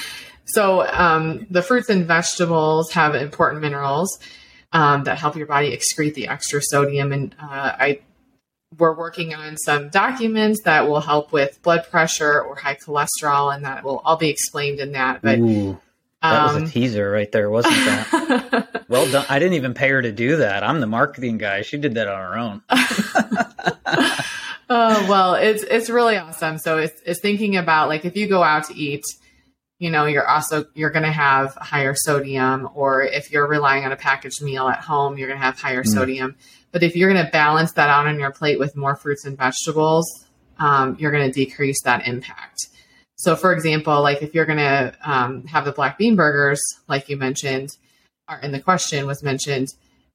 So 0.49 0.87
um, 0.87 1.47
the 1.51 1.63
fruits 1.63 1.91
and 1.91 2.07
vegetables 2.07 2.91
have 2.93 3.15
important 3.15 3.61
minerals 3.61 4.19
um, 4.73 5.05
that 5.05 5.19
help 5.19 5.37
your 5.37 5.47
body 5.47 5.77
excrete 5.77 6.15
the 6.15 6.29
extra 6.29 6.63
sodium. 6.63 7.13
And 7.13 7.35
uh, 7.41 7.73
I 7.79 8.01
we're 8.79 8.95
working 8.95 9.35
on 9.35 9.57
some 9.57 9.89
documents 9.89 10.63
that 10.65 10.89
will 10.89 11.01
help 11.01 11.33
with 11.33 11.61
blood 11.63 11.87
pressure 11.91 12.41
or 12.41 12.55
high 12.55 12.75
cholesterol, 12.77 13.55
and 13.55 13.65
that 13.65 13.85
will 13.85 13.99
all 14.05 14.17
be 14.17 14.29
explained 14.29 14.81
in 14.81 14.93
that. 14.93 15.23
But 15.23 15.39
Ooh, 15.39 15.79
that 16.23 16.45
was 16.45 16.57
um, 16.57 16.65
a 16.65 16.69
teaser 16.69 17.11
right 17.11 17.31
there, 17.31 17.51
wasn't 17.51 17.75
that? 17.75 18.85
well 18.89 19.11
done. 19.11 19.27
I 19.29 19.39
didn't 19.39 19.55
even 19.55 19.75
pay 19.75 19.89
her 19.91 20.03
to 20.03 20.13
do 20.13 20.37
that. 20.39 20.65
I'm 20.65 20.81
the 20.81 20.87
marketing 20.87 21.39
guy. 21.39 21.63
She 21.63 21.77
did 21.77 21.95
that 21.95 22.09
on 22.09 22.21
her 22.21 22.39
own. 22.39 22.63
Oh 24.71 25.07
well, 25.09 25.35
it's 25.35 25.63
it's 25.63 25.89
really 25.89 26.17
awesome. 26.17 26.59
So 26.59 26.79
it's 26.79 27.01
it's 27.07 27.21
thinking 27.21 27.57
about 27.57 27.89
like 27.89 28.05
if 28.05 28.17
you 28.17 28.29
go 28.29 28.43
out 28.43 28.65
to 28.65 28.75
eat, 28.77 29.05
you 29.79 29.91
know, 29.91 30.05
you're 30.07 30.29
also 30.29 30.67
you're 30.75 30.91
going 30.91 31.05
to 31.05 31.13
have 31.13 31.55
higher 31.55 31.95
sodium, 31.95 32.69
or 32.75 33.03
if 33.03 33.31
you're 33.33 33.47
relying 33.49 33.85
on 33.85 33.93
a 33.93 33.97
packaged 33.97 34.43
meal 34.43 34.69
at 34.69 34.81
home, 34.81 35.17
you're 35.17 35.29
going 35.29 35.39
to 35.41 35.45
have 35.45 35.59
higher 35.59 35.83
Mm. 35.83 35.89
sodium. 35.95 36.37
But 36.71 36.83
if 36.83 36.97
you're 36.97 37.11
going 37.13 37.25
to 37.25 37.31
balance 37.31 37.73
that 37.73 37.89
out 37.89 38.07
on 38.07 38.19
your 38.19 38.31
plate 38.31 38.59
with 38.59 38.77
more 38.77 38.95
fruits 38.95 39.25
and 39.25 39.39
vegetables, 39.39 40.05
um, 40.59 40.97
you're 40.99 41.13
going 41.13 41.31
to 41.31 41.33
decrease 41.33 41.81
that 41.85 42.07
impact. 42.07 42.59
So, 43.17 43.35
for 43.37 43.53
example, 43.53 44.03
like 44.03 44.23
if 44.23 44.35
you're 44.35 44.45
going 44.47 44.59
to 44.59 44.95
um, 45.03 45.45
have 45.47 45.65
the 45.65 45.73
black 45.73 45.97
bean 45.97 46.15
burgers, 46.15 46.61
like 46.87 47.09
you 47.09 47.17
mentioned, 47.17 47.71
or 48.29 48.37
in 48.39 48.53
the 48.53 48.61
question 48.61 49.07
was 49.07 49.23
mentioned, 49.23 49.69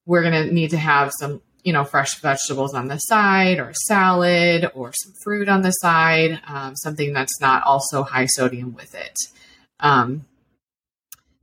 we're 0.05 0.21
going 0.21 0.47
to 0.47 0.53
need 0.53 0.69
to 0.69 0.77
have 0.77 1.11
some, 1.17 1.41
you 1.63 1.73
know, 1.73 1.83
fresh 1.83 2.19
vegetables 2.19 2.73
on 2.73 2.87
the 2.87 2.97
side, 2.97 3.59
or 3.59 3.73
salad, 3.73 4.69
or 4.73 4.91
some 4.93 5.13
fruit 5.23 5.47
on 5.47 5.61
the 5.61 5.71
side, 5.71 6.41
um, 6.47 6.75
something 6.75 7.13
that's 7.13 7.39
not 7.39 7.63
also 7.63 8.03
high 8.03 8.25
sodium 8.25 8.73
with 8.73 8.93
it. 8.93 9.15
Um, 9.79 10.25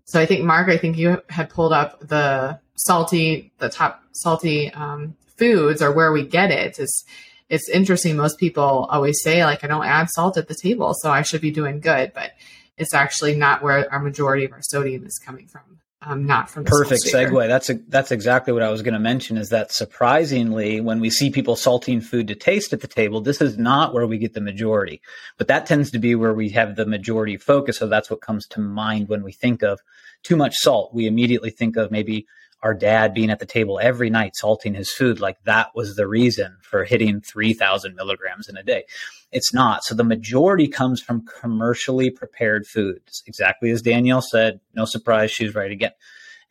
so 0.04 0.20
I 0.20 0.26
think 0.26 0.44
Mark, 0.44 0.68
I 0.68 0.76
think 0.76 0.98
you 0.98 1.22
had 1.28 1.50
pulled 1.50 1.72
up 1.72 2.00
the 2.00 2.58
salty, 2.74 3.52
the 3.58 3.68
top 3.68 4.02
salty 4.12 4.72
um, 4.72 5.16
foods 5.36 5.82
or 5.82 5.92
where 5.92 6.12
we 6.12 6.26
get 6.26 6.50
it. 6.50 6.78
It's 6.78 7.04
it's 7.48 7.68
interesting. 7.68 8.16
Most 8.16 8.38
people 8.38 8.86
always 8.90 9.20
say 9.22 9.44
like 9.44 9.64
I 9.64 9.66
don't 9.66 9.84
add 9.84 10.08
salt 10.10 10.36
at 10.36 10.48
the 10.48 10.54
table, 10.54 10.94
so 10.94 11.10
I 11.10 11.22
should 11.22 11.40
be 11.40 11.50
doing 11.50 11.80
good, 11.80 12.12
but 12.14 12.32
it's 12.76 12.94
actually 12.94 13.34
not 13.36 13.62
where 13.62 13.92
our 13.92 14.00
majority 14.00 14.44
of 14.44 14.52
our 14.52 14.62
sodium 14.62 15.04
is 15.04 15.20
coming 15.24 15.48
from. 15.48 15.79
Um, 16.02 16.24
not 16.24 16.48
from 16.48 16.64
the 16.64 16.70
Perfect 16.70 17.02
segue. 17.04 17.46
That's 17.46 17.68
a, 17.68 17.74
that's 17.74 18.10
exactly 18.10 18.54
what 18.54 18.62
I 18.62 18.70
was 18.70 18.80
going 18.80 18.94
to 18.94 19.00
mention. 19.00 19.36
Is 19.36 19.50
that 19.50 19.70
surprisingly, 19.70 20.80
when 20.80 20.98
we 20.98 21.10
see 21.10 21.28
people 21.30 21.56
salting 21.56 22.00
food 22.00 22.28
to 22.28 22.34
taste 22.34 22.72
at 22.72 22.80
the 22.80 22.86
table, 22.86 23.20
this 23.20 23.42
is 23.42 23.58
not 23.58 23.92
where 23.92 24.06
we 24.06 24.16
get 24.16 24.32
the 24.32 24.40
majority, 24.40 25.02
but 25.36 25.48
that 25.48 25.66
tends 25.66 25.90
to 25.90 25.98
be 25.98 26.14
where 26.14 26.32
we 26.32 26.48
have 26.50 26.76
the 26.76 26.86
majority 26.86 27.36
focus. 27.36 27.76
So 27.76 27.86
that's 27.86 28.08
what 28.08 28.22
comes 28.22 28.46
to 28.48 28.60
mind 28.60 29.10
when 29.10 29.22
we 29.22 29.32
think 29.32 29.62
of 29.62 29.80
too 30.22 30.36
much 30.36 30.54
salt. 30.56 30.94
We 30.94 31.06
immediately 31.06 31.50
think 31.50 31.76
of 31.76 31.90
maybe 31.90 32.26
our 32.62 32.74
dad 32.74 33.14
being 33.14 33.30
at 33.30 33.38
the 33.38 33.46
table 33.46 33.78
every 33.80 34.10
night 34.10 34.36
salting 34.36 34.74
his 34.74 34.92
food, 34.92 35.20
like 35.20 35.42
that 35.44 35.68
was 35.74 35.96
the 35.96 36.06
reason 36.06 36.56
for 36.62 36.84
hitting 36.84 37.20
three 37.20 37.52
thousand 37.52 37.94
milligrams 37.94 38.48
in 38.48 38.56
a 38.56 38.62
day. 38.62 38.84
It's 39.32 39.54
not. 39.54 39.84
So 39.84 39.94
the 39.94 40.04
majority 40.04 40.68
comes 40.68 41.00
from 41.00 41.24
commercially 41.24 42.10
prepared 42.10 42.66
foods. 42.66 43.22
Exactly 43.26 43.70
as 43.70 43.82
Danielle 43.82 44.22
said, 44.22 44.60
no 44.74 44.84
surprise, 44.84 45.30
she's 45.30 45.54
right 45.54 45.70
again. 45.70 45.92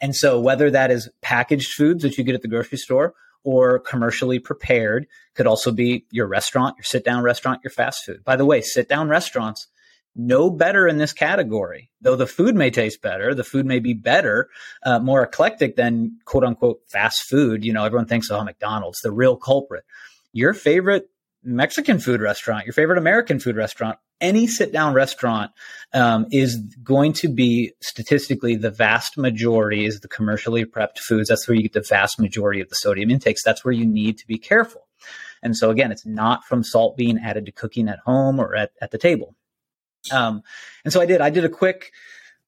And 0.02 0.16
so 0.16 0.40
whether 0.40 0.72
that 0.72 0.92
is 0.92 1.10
packaged 1.22 1.74
foods 1.74 2.04
that 2.04 2.18
you 2.18 2.24
get 2.24 2.36
at 2.36 2.42
the 2.42 2.48
grocery 2.48 2.78
store 2.78 3.14
or 3.44 3.80
commercially 3.80 4.40
prepared, 4.40 5.08
could 5.36 5.48
also 5.48 5.72
be 5.72 6.06
your 6.12 6.28
restaurant, 6.28 6.76
your 6.78 6.84
sit 6.84 7.06
down 7.06 7.24
restaurant, 7.24 7.62
your 7.64 7.72
fast 7.72 8.06
food. 8.06 8.24
By 8.24 8.36
the 8.36 8.46
way, 8.46 8.62
sit 8.62 8.90
down 8.90 9.10
restaurants 9.10 9.68
no 10.20 10.50
better 10.50 10.88
in 10.88 10.98
this 10.98 11.14
category. 11.14 11.90
Though 12.02 12.18
the 12.18 12.28
food 12.28 12.54
may 12.54 12.72
taste 12.72 13.02
better, 13.02 13.34
the 13.34 13.44
food 13.44 13.66
may 13.66 13.80
be 13.80 13.94
better, 13.94 14.50
uh, 14.84 15.00
more 15.00 15.24
eclectic 15.24 15.78
than 15.78 16.20
quote 16.26 16.44
unquote 16.44 16.82
fast 16.88 17.24
food. 17.30 17.64
You 17.64 17.72
know, 17.72 17.86
everyone 17.86 18.08
thinks, 18.08 18.30
oh, 18.30 18.44
McDonald's, 18.44 19.00
the 19.00 19.12
real 19.12 19.38
culprit. 19.38 19.86
Your 20.34 20.54
favorite 20.54 21.10
Mexican 21.42 22.00
food 22.00 22.20
restaurant, 22.20 22.66
your 22.66 22.74
favorite 22.74 22.98
American 22.98 23.40
food 23.40 23.56
restaurant, 23.56 23.98
any 24.20 24.46
sit 24.46 24.74
down 24.74 24.94
restaurant 24.94 25.52
um, 25.94 26.28
is 26.32 26.58
going 26.84 27.14
to 27.14 27.30
be 27.30 27.72
statistically 27.82 28.58
the 28.58 28.70
vast 28.70 29.18
majority 29.18 29.86
is 29.86 30.02
the 30.02 30.10
commercially 30.10 30.66
prepped 30.66 31.00
foods. 31.00 31.30
That's 31.30 31.48
where 31.48 31.56
you 31.56 31.64
get 31.64 31.72
the 31.72 31.82
vast 31.82 32.20
majority 32.20 32.60
of 32.60 32.68
the 32.68 32.76
sodium 32.76 33.10
intakes. 33.10 33.42
That's 33.44 33.64
where 33.64 33.74
you 33.74 33.86
need 33.86 34.18
to 34.18 34.28
be 34.28 34.38
careful. 34.38 34.88
And 35.42 35.56
so, 35.56 35.70
again, 35.70 35.94
it's 35.94 36.06
not 36.06 36.44
from 36.44 36.66
salt 36.66 36.98
being 36.98 37.18
added 37.18 37.46
to 37.46 37.54
cooking 37.54 37.88
at 37.88 38.00
home 38.00 38.40
or 38.40 38.54
at, 38.56 38.72
at 38.82 38.92
the 38.92 38.98
table. 38.98 39.36
Um, 40.12 40.44
and 40.84 40.94
so 40.94 41.02
I 41.02 41.06
did. 41.06 41.22
I 41.22 41.30
did 41.30 41.46
a 41.46 41.50
quick 41.50 41.92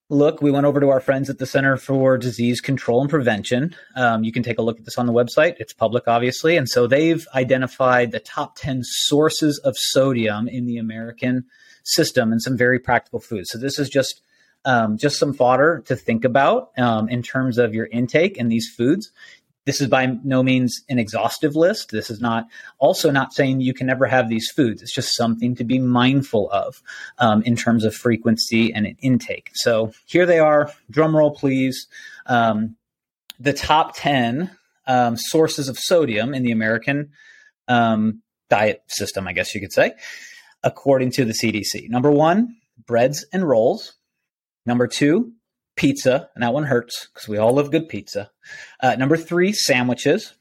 look. 0.10 0.41
We 0.41 0.51
went 0.51 0.65
over 0.65 0.80
to 0.80 0.89
our 0.89 1.00
friends 1.00 1.30
at 1.30 1.39
the 1.39 1.46
Center 1.46 1.77
for 1.77 2.18
Disease 2.18 2.62
Control 2.62 3.01
and 3.01 3.10
Prevention. 3.10 3.75
Um, 3.96 4.24
you 4.24 4.32
can 4.32 4.44
take 4.44 4.60
a 4.60 4.62
look 4.62 4.77
at 4.77 4.86
this 4.86 4.98
on 4.98 5.06
the 5.06 5.13
website. 5.13 5.56
It's 5.60 5.74
public, 5.74 6.08
obviously. 6.08 6.58
And 6.58 6.68
so 6.70 6.86
they've 6.86 7.25
identified 7.34 8.12
the 8.12 8.20
top 8.20 8.56
10 8.58 8.82
sources 8.84 9.60
of 9.63 9.75
sodium 9.77 10.48
in 10.48 10.65
the 10.65 10.77
American 10.77 11.46
system 11.84 12.32
and 12.32 12.41
some 12.41 12.58
very 12.58 12.77
practical 12.77 13.20
foods. 13.20 13.50
So 13.51 13.58
this 13.58 13.80
is 13.80 13.89
just 13.89 14.22
um, 14.63 14.98
just 14.98 15.18
some 15.18 15.34
fodder 15.34 15.82
to 15.88 15.96
think 15.96 16.24
about 16.24 16.72
um, 16.77 17.10
in 17.10 17.24
terms 17.24 17.58
of 17.58 17.74
your 17.74 17.88
intake 17.88 18.38
and 18.38 18.51
these 18.51 18.70
foods. 18.70 19.12
This 19.65 19.80
is 19.80 19.88
by 19.88 20.08
no 20.24 20.41
means 20.41 20.82
an 20.89 20.98
exhaustive 20.98 21.56
list. 21.56 21.91
This 21.91 22.10
is 22.10 22.20
not 22.20 22.48
also 22.80 23.12
not 23.12 23.34
saying 23.34 23.62
you 23.62 23.74
can 23.74 23.88
never 23.88 24.08
have 24.08 24.27
these 24.27 24.50
foods. 24.50 24.82
It's 24.82 24.94
just 24.94 25.15
something 25.15 25.56
to 25.56 25.63
be 25.63 25.77
mindful 25.77 26.50
of 26.50 26.82
um, 27.20 27.44
in 27.44 27.56
terms 27.56 27.86
of 27.86 27.94
frequency 27.94 28.74
and 28.74 28.96
intake. 29.01 29.51
So 29.53 29.94
here 30.06 30.25
they 30.25 30.39
are. 30.39 30.72
Drum 30.89 31.15
roll, 31.15 31.32
please. 31.32 31.88
Um, 32.25 32.75
the 33.39 33.53
top 33.53 33.96
10 33.96 34.50
um, 34.88 35.15
sources 35.15 35.70
of 35.70 35.77
sodium 35.77 36.34
in 36.34 36.44
the 36.44 36.51
American 36.51 37.12
um, 37.68 38.22
diet 38.50 38.84
system, 38.88 39.27
I 39.27 39.34
guess 39.34 39.53
you 39.53 39.62
could 39.62 39.74
say, 39.74 39.94
according 40.63 41.12
to 41.12 41.25
the 41.25 41.34
CDC. 41.34 41.89
Number 41.89 42.12
one, 42.12 42.58
breads 42.88 43.25
and 43.32 43.48
rolls. 43.48 43.94
Number 44.65 44.88
two, 44.88 45.34
pizza, 45.75 46.30
and 46.36 46.44
that 46.44 46.54
one 46.54 46.63
hurts 46.63 47.08
because 47.13 47.28
we 47.28 47.38
all 47.38 47.54
love 47.54 47.72
good 47.72 47.90
pizza. 47.90 48.30
Uh, 48.80 48.96
number 48.96 49.18
three, 49.18 49.54
sandwiches. 49.54 50.34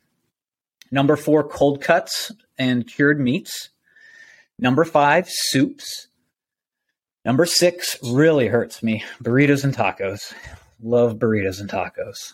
Number 0.91 1.17
four, 1.17 1.49
cold 1.49 1.81
cuts 1.83 2.33
and 2.59 2.87
cured 2.87 3.21
meats. 3.21 3.71
Number 4.59 4.85
five, 4.85 5.29
soups. 5.29 6.09
Number 7.25 7.47
six 7.47 7.97
really 8.03 8.49
hurts 8.49 8.83
me 8.83 9.05
burritos 9.23 9.65
and 9.65 9.75
tacos. 9.75 10.33
Love 10.83 11.17
burritos 11.17 11.61
and 11.61 11.69
tacos. 11.69 12.33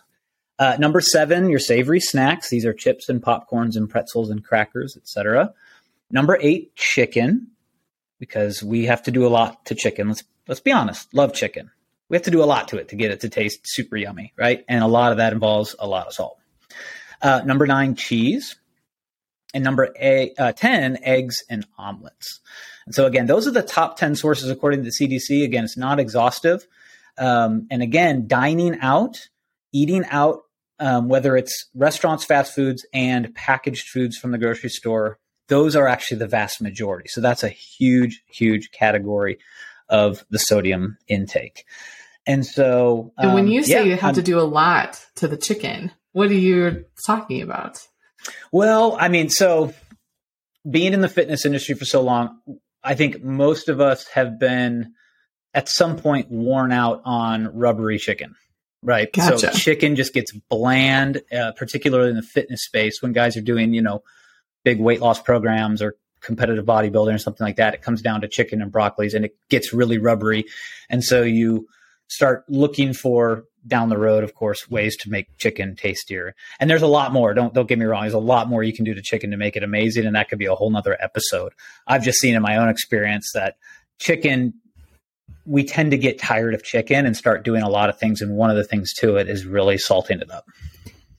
Uh, 0.59 0.77
number 0.79 1.01
seven, 1.01 1.51
your 1.51 1.59
savory 1.59 2.01
snacks. 2.01 2.49
These 2.49 2.65
are 2.65 2.73
chips 2.73 3.09
and 3.09 3.23
popcorns 3.23 3.77
and 3.77 3.91
pretzels 3.91 4.31
and 4.31 4.43
crackers, 4.43 4.97
etc. 4.97 5.53
Number 6.11 6.39
eight, 6.41 6.75
chicken, 6.77 7.49
because 8.19 8.63
we 8.63 8.87
have 8.87 9.03
to 9.03 9.11
do 9.11 9.27
a 9.27 9.29
lot 9.29 9.65
to 9.67 9.75
chicken. 9.75 10.09
Let's 10.09 10.25
let's 10.49 10.61
be 10.61 10.73
honest. 10.73 11.13
Love 11.13 11.35
chicken. 11.35 11.71
We 12.09 12.17
have 12.17 12.25
to 12.25 12.31
do 12.31 12.43
a 12.43 12.47
lot 12.47 12.69
to 12.69 12.79
it 12.79 12.89
to 12.91 12.97
get 12.97 13.11
it 13.11 13.21
to 13.21 13.29
taste 13.29 13.61
super 13.65 13.97
yummy, 13.97 14.33
right? 14.37 14.65
And 14.69 14.83
a 14.83 14.87
lot 14.87 15.13
of 15.13 15.19
that 15.19 15.33
involves 15.33 15.75
a 15.79 15.87
lot 15.87 16.07
of 16.07 16.13
salt. 16.13 16.39
Uh, 17.21 17.43
number 17.45 17.67
nine, 17.67 17.95
cheese. 17.95 18.57
And 19.55 19.65
number 19.65 19.95
a, 19.99 20.35
uh, 20.39 20.53
10, 20.53 20.99
eggs 21.03 21.43
and 21.49 21.67
omelets. 21.79 22.41
And 22.85 22.95
so, 22.95 23.07
again, 23.07 23.27
those 23.27 23.47
are 23.47 23.53
the 23.53 23.63
top 23.63 23.97
10 23.97 24.15
sources 24.15 24.51
according 24.51 24.85
to 24.85 24.91
the 24.91 24.91
CDC. 24.91 25.45
Again, 25.45 25.65
it's 25.65 25.79
not 25.79 25.99
exhaustive. 25.99 26.67
Um, 27.17 27.67
and 27.71 27.83
again, 27.83 28.27
dining 28.27 28.79
out, 28.81 29.29
eating 29.73 30.05
out, 30.11 30.43
um, 30.79 31.09
whether 31.09 31.37
it's 31.37 31.71
restaurants, 31.75 32.25
fast 32.25 32.55
foods, 32.55 32.85
and 32.93 33.35
packaged 33.35 33.89
foods 33.89 34.19
from 34.19 34.31
the 34.31 34.39
grocery 34.39 34.69
store, 34.69 35.19
those 35.49 35.75
are 35.75 35.89
actually 35.89 36.19
the 36.19 36.27
vast 36.27 36.61
majority. 36.61 37.09
So 37.09 37.21
that's 37.21 37.43
a 37.43 37.49
huge, 37.49 38.23
huge 38.27 38.71
category 38.73 39.39
of 39.89 40.25
the 40.31 40.39
sodium 40.39 40.99
intake. 41.09 41.65
And 42.27 42.45
so, 42.45 43.13
And 43.19 43.35
when 43.35 43.45
um, 43.45 43.51
you 43.51 43.63
say 43.63 43.73
yeah, 43.73 43.83
you 43.83 43.93
have 43.93 44.05
I'm- 44.05 44.15
to 44.15 44.23
do 44.23 44.39
a 44.39 44.43
lot 44.43 45.01
to 45.17 45.29
the 45.29 45.37
chicken, 45.37 45.93
what 46.13 46.31
are 46.31 46.35
you 46.35 46.85
talking 47.07 47.43
about? 47.43 47.87
Well, 48.51 48.97
I 48.99 49.09
mean, 49.09 49.29
so 49.29 49.73
being 50.69 50.93
in 50.93 51.01
the 51.01 51.09
fitness 51.09 51.45
industry 51.45 51.75
for 51.75 51.85
so 51.85 52.03
long, 52.03 52.41
I 52.83 52.95
think 52.95 53.23
most 53.23 53.69
of 53.69 53.81
us 53.81 54.07
have 54.09 54.39
been 54.39 54.95
at 55.55 55.69
some 55.69 55.97
point 55.97 56.31
worn 56.31 56.73
out 56.73 57.03
on 57.05 57.57
rubbery 57.57 57.99
chicken, 57.99 58.35
right? 58.83 59.09
So 59.15 59.37
chicken 59.51 59.95
just 59.95 60.13
gets 60.13 60.33
bland, 60.33 61.23
uh, 61.33 61.53
particularly 61.53 62.11
in 62.11 62.17
the 62.17 62.23
fitness 62.23 62.65
space 62.65 63.01
when 63.01 63.13
guys 63.13 63.37
are 63.37 63.43
doing, 63.43 63.73
you 63.75 63.83
know, 63.83 64.03
big 64.65 64.81
weight 64.81 65.01
loss 65.01 65.21
programs 65.21 65.81
or 65.81 65.95
competitive 66.21 66.65
bodybuilding 66.65 67.15
or 67.15 67.19
something 67.19 67.45
like 67.45 67.57
that. 67.57 67.75
It 67.75 67.83
comes 67.83 68.03
down 68.03 68.23
to 68.23 68.29
chicken 68.29 68.61
and 68.61 68.73
broccolis 68.73 69.15
and 69.15 69.25
it 69.25 69.37
gets 69.49 69.73
really 69.73 69.99
rubbery. 69.99 70.45
And 70.91 71.05
so 71.05 71.23
you 71.23 71.69
start 72.09 72.45
looking 72.49 72.93
for 72.93 73.45
down 73.67 73.89
the 73.89 73.99
road, 73.99 74.23
of 74.23 74.35
course, 74.35 74.71
ways 74.71 74.97
to 74.97 75.11
make 75.11 75.27
chicken 75.39 75.75
tastier. 75.75 76.35
And 76.61 76.71
there's 76.71 76.83
a 76.83 76.87
lot 76.87 77.13
more. 77.13 77.35
Don't 77.35 77.53
don't 77.53 77.69
get 77.69 77.79
me 77.79 77.85
wrong. 77.85 78.03
There's 78.03 78.15
a 78.15 78.19
lot 78.19 78.49
more 78.49 78.63
you 78.63 78.73
can 78.73 78.85
do 78.85 78.95
to 78.95 79.03
chicken 79.03 79.31
to 79.33 79.37
make 79.37 79.57
it 79.57 79.63
amazing, 79.63 80.07
and 80.07 80.15
that 80.15 80.29
could 80.29 80.39
be 80.39 80.47
a 80.47 80.55
whole 80.55 80.71
nother 80.71 80.97
episode. 81.01 81.53
I've 81.87 82.05
just 82.05 82.19
seen 82.19 82.35
in 82.35 82.43
my 82.43 82.57
own 82.57 82.69
experience 82.69 83.31
that 83.35 83.57
chicken 83.99 84.55
we 85.45 85.65
tend 85.65 85.93
to 85.93 85.99
get 85.99 86.19
tired 86.19 86.55
of 86.55 86.65
chicken 86.65 87.07
and 87.07 87.17
start 87.17 87.45
doing 87.45 87.63
a 87.63 87.69
lot 87.69 87.89
of 87.89 87.97
things. 87.99 88.21
And 88.21 88.37
one 88.37 88.51
of 88.51 88.57
the 88.57 88.65
things 88.65 88.93
to 88.95 89.17
it 89.17 89.29
is 89.29 89.47
really 89.47 89.79
salting 89.79 90.21
it 90.21 90.31
up. 90.31 90.45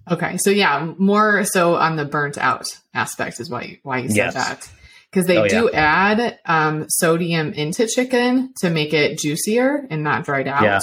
Okay, 0.10 0.38
so 0.38 0.50
yeah, 0.50 0.94
more 0.98 1.44
so 1.46 1.76
on 1.76 1.96
the 1.96 2.06
burnt 2.06 2.38
out 2.38 2.78
aspect 2.94 3.40
is 3.40 3.50
why 3.50 3.62
you, 3.64 3.78
why 3.84 4.00
you 4.00 4.10
said 4.10 4.16
Yes. 4.16 4.34
that 4.34 4.70
because 5.18 5.28
they 5.28 5.40
Oh, 5.40 5.48
do 5.48 5.72
add 5.72 6.38
um, 6.46 6.86
sodium 6.90 7.52
into 7.54 7.88
chicken 7.88 8.54
to 8.60 8.70
make 8.70 8.94
it 8.94 9.18
juicier 9.18 9.88
and 9.90 10.04
not 10.04 10.26
dried 10.26 10.48
out. 10.48 10.62
Yeah. 10.62 10.80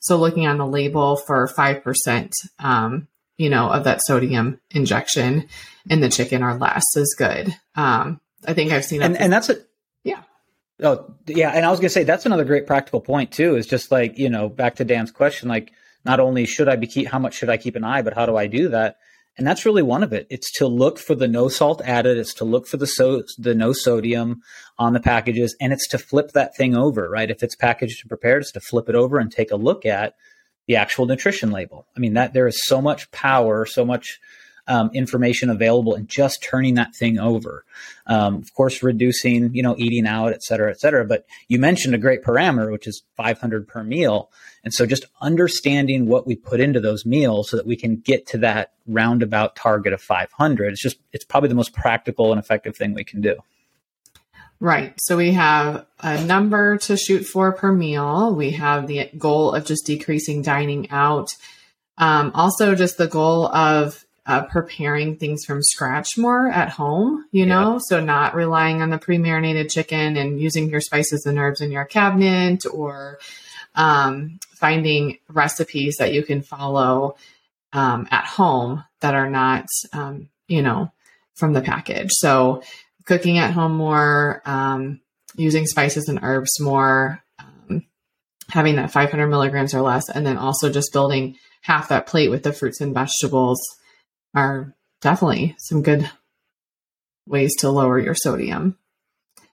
So 0.00 0.16
looking 0.16 0.48
on 0.48 0.58
the 0.58 0.66
label 0.66 1.16
for 1.16 1.46
five 1.46 1.84
percent, 1.84 2.32
um, 2.58 3.06
you 3.38 3.48
know, 3.48 3.70
of 3.70 3.84
that 3.84 4.00
sodium 4.04 4.60
injection 4.72 5.48
in 5.88 6.00
the 6.00 6.08
chicken 6.08 6.42
or 6.42 6.58
less 6.58 6.82
is 6.96 7.14
good. 7.16 7.54
Um, 7.76 8.20
I 8.44 8.54
think 8.54 8.72
I've 8.72 8.84
seen 8.84 9.02
up 9.02 9.06
and 9.06 9.16
and 9.16 9.32
that's 9.32 9.50
it. 9.50 9.68
Yeah. 10.02 10.22
Oh 10.82 11.14
yeah, 11.28 11.50
and 11.50 11.64
I 11.64 11.70
was 11.70 11.78
gonna 11.78 11.88
say 11.90 12.02
that's 12.02 12.26
another 12.26 12.44
great 12.44 12.66
practical 12.66 13.00
point 13.00 13.30
too. 13.30 13.54
Is 13.54 13.68
just 13.68 13.92
like 13.92 14.18
you 14.18 14.30
know 14.30 14.48
back 14.48 14.76
to 14.76 14.84
Dan's 14.84 15.12
question, 15.12 15.48
like 15.48 15.70
not 16.04 16.18
only 16.18 16.44
should 16.44 16.68
I 16.68 16.74
be 16.74 16.88
keep 16.88 17.06
how 17.06 17.20
much 17.20 17.34
should 17.34 17.50
I 17.50 17.56
keep 17.56 17.76
an 17.76 17.84
eye, 17.84 18.02
but 18.02 18.14
how 18.14 18.26
do 18.26 18.36
I 18.36 18.48
do 18.48 18.68
that? 18.70 18.96
And 19.38 19.46
that's 19.46 19.66
really 19.66 19.82
one 19.82 20.02
of 20.02 20.12
it. 20.12 20.26
It's 20.30 20.50
to 20.58 20.66
look 20.66 20.98
for 20.98 21.14
the 21.14 21.28
no 21.28 21.48
salt 21.48 21.82
added. 21.84 22.16
It's 22.16 22.34
to 22.34 22.44
look 22.44 22.66
for 22.66 22.78
the 22.78 22.86
so 22.86 23.22
the 23.38 23.54
no 23.54 23.72
sodium 23.72 24.40
on 24.78 24.94
the 24.94 25.00
packages, 25.00 25.54
and 25.60 25.72
it's 25.72 25.88
to 25.88 25.98
flip 25.98 26.32
that 26.32 26.56
thing 26.56 26.74
over. 26.74 27.08
Right, 27.08 27.30
if 27.30 27.42
it's 27.42 27.54
packaged 27.54 28.02
and 28.02 28.08
prepared, 28.08 28.42
it's 28.42 28.52
to 28.52 28.60
flip 28.60 28.88
it 28.88 28.94
over 28.94 29.18
and 29.18 29.30
take 29.30 29.50
a 29.50 29.56
look 29.56 29.84
at 29.84 30.14
the 30.66 30.76
actual 30.76 31.06
nutrition 31.06 31.50
label. 31.50 31.86
I 31.96 32.00
mean 32.00 32.14
that 32.14 32.32
there 32.32 32.46
is 32.46 32.66
so 32.66 32.80
much 32.80 33.10
power, 33.10 33.66
so 33.66 33.84
much 33.84 34.18
um, 34.68 34.90
information 34.92 35.50
available 35.50 35.94
and 35.94 36.08
just 36.08 36.42
turning 36.42 36.74
that 36.74 36.94
thing 36.94 37.18
over. 37.18 37.64
Um, 38.06 38.36
of 38.36 38.52
course, 38.54 38.82
reducing, 38.82 39.54
you 39.54 39.62
know, 39.62 39.74
eating 39.78 40.06
out, 40.06 40.32
et 40.32 40.42
cetera, 40.42 40.70
et 40.70 40.80
cetera. 40.80 41.04
But 41.04 41.26
you 41.48 41.58
mentioned 41.58 41.94
a 41.94 41.98
great 41.98 42.22
parameter, 42.22 42.70
which 42.70 42.86
is 42.86 43.02
500 43.16 43.68
per 43.68 43.82
meal. 43.82 44.30
And 44.64 44.72
so 44.72 44.86
just 44.86 45.06
understanding 45.20 46.06
what 46.06 46.26
we 46.26 46.36
put 46.36 46.60
into 46.60 46.80
those 46.80 47.06
meals 47.06 47.50
so 47.50 47.56
that 47.56 47.66
we 47.66 47.76
can 47.76 47.96
get 47.96 48.26
to 48.28 48.38
that 48.38 48.72
roundabout 48.86 49.56
target 49.56 49.92
of 49.92 50.00
500. 50.00 50.72
It's 50.72 50.82
just, 50.82 50.98
it's 51.12 51.24
probably 51.24 51.48
the 51.48 51.54
most 51.54 51.72
practical 51.72 52.32
and 52.32 52.40
effective 52.40 52.76
thing 52.76 52.94
we 52.94 53.04
can 53.04 53.20
do. 53.20 53.36
Right. 54.58 54.94
So 54.98 55.18
we 55.18 55.32
have 55.32 55.84
a 56.00 56.24
number 56.24 56.78
to 56.78 56.96
shoot 56.96 57.24
for 57.24 57.52
per 57.52 57.70
meal. 57.72 58.34
We 58.34 58.52
have 58.52 58.86
the 58.86 59.10
goal 59.18 59.54
of 59.54 59.66
just 59.66 59.84
decreasing 59.84 60.40
dining 60.40 60.90
out. 60.90 61.28
Um, 61.98 62.30
also, 62.34 62.74
just 62.74 62.96
the 62.96 63.06
goal 63.06 63.46
of 63.46 64.05
uh, 64.26 64.42
preparing 64.42 65.16
things 65.16 65.44
from 65.44 65.62
scratch 65.62 66.18
more 66.18 66.48
at 66.48 66.68
home, 66.68 67.24
you 67.30 67.46
know, 67.46 67.78
so 67.80 68.00
not 68.00 68.34
relying 68.34 68.82
on 68.82 68.90
the 68.90 68.98
pre 68.98 69.18
marinated 69.18 69.70
chicken 69.70 70.16
and 70.16 70.40
using 70.40 70.68
your 70.68 70.80
spices 70.80 71.26
and 71.26 71.38
herbs 71.38 71.60
in 71.60 71.70
your 71.70 71.84
cabinet 71.84 72.64
or 72.66 73.18
um, 73.76 74.40
finding 74.56 75.18
recipes 75.28 75.96
that 75.98 76.12
you 76.12 76.24
can 76.24 76.42
follow 76.42 77.16
um, 77.72 78.08
at 78.10 78.24
home 78.24 78.82
that 79.00 79.14
are 79.14 79.30
not, 79.30 79.66
um, 79.92 80.28
you 80.48 80.62
know, 80.62 80.90
from 81.34 81.52
the 81.52 81.60
package. 81.60 82.10
So, 82.12 82.62
cooking 83.04 83.38
at 83.38 83.52
home 83.52 83.76
more, 83.76 84.42
um, 84.44 85.00
using 85.36 85.66
spices 85.66 86.08
and 86.08 86.18
herbs 86.22 86.58
more, 86.58 87.22
um, 87.38 87.84
having 88.48 88.76
that 88.76 88.90
500 88.90 89.28
milligrams 89.28 89.74
or 89.74 89.82
less, 89.82 90.08
and 90.08 90.26
then 90.26 90.36
also 90.36 90.68
just 90.68 90.92
building 90.92 91.36
half 91.60 91.90
that 91.90 92.08
plate 92.08 92.30
with 92.30 92.42
the 92.42 92.52
fruits 92.52 92.80
and 92.80 92.94
vegetables 92.94 93.60
are 94.36 94.76
definitely 95.00 95.56
some 95.58 95.82
good 95.82 96.08
ways 97.26 97.56
to 97.56 97.70
lower 97.70 97.98
your 97.98 98.14
sodium. 98.14 98.78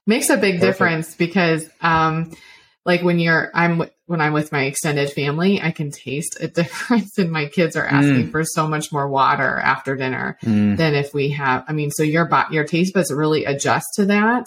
Makes 0.06 0.30
a 0.30 0.36
big 0.36 0.60
Perfect. 0.60 0.62
difference 0.62 1.14
because, 1.16 1.68
um, 1.80 2.36
like 2.84 3.02
when 3.02 3.18
you're, 3.18 3.50
I'm 3.54 3.82
when 4.06 4.20
I'm 4.20 4.34
with 4.34 4.52
my 4.52 4.64
extended 4.64 5.10
family, 5.10 5.60
I 5.60 5.70
can 5.70 5.90
taste 5.90 6.36
a 6.40 6.46
difference, 6.60 7.18
and 7.18 7.32
my 7.32 7.46
kids 7.46 7.74
are 7.74 7.86
asking 7.86 8.30
for 8.30 8.44
so 8.44 8.68
much 8.68 8.92
more 8.92 9.08
water 9.08 9.58
after 9.58 9.96
dinner 9.96 10.38
than 10.76 10.94
if 10.94 11.14
we 11.14 11.30
have 11.30 11.64
i 11.68 11.72
mean 11.72 11.90
so 11.90 12.02
your 12.02 12.28
your 12.50 12.64
taste 12.64 12.94
buds 12.94 13.12
really 13.12 13.44
adjust 13.44 13.86
to 13.94 14.06
that 14.06 14.44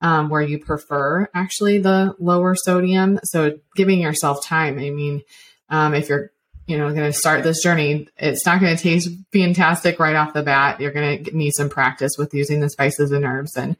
um, 0.00 0.28
where 0.28 0.42
you 0.42 0.58
prefer 0.58 1.28
actually 1.34 1.78
the 1.78 2.14
lower 2.18 2.54
sodium 2.54 3.18
so 3.24 3.58
giving 3.76 4.00
yourself 4.00 4.44
time 4.44 4.78
i 4.78 4.90
mean 4.90 5.22
um, 5.70 5.94
if 5.94 6.08
you're 6.08 6.30
you 6.66 6.78
know 6.78 6.88
going 6.92 7.10
to 7.10 7.12
start 7.12 7.42
this 7.42 7.62
journey 7.62 8.08
it's 8.16 8.46
not 8.46 8.60
going 8.60 8.76
to 8.76 8.82
taste 8.82 9.08
fantastic 9.32 9.98
right 9.98 10.16
off 10.16 10.32
the 10.32 10.42
bat 10.42 10.80
you're 10.80 10.92
going 10.92 11.24
to 11.24 11.36
need 11.36 11.52
some 11.54 11.68
practice 11.68 12.12
with 12.18 12.32
using 12.34 12.60
the 12.60 12.70
spices 12.70 13.12
and 13.12 13.24
herbs 13.24 13.56
and 13.56 13.76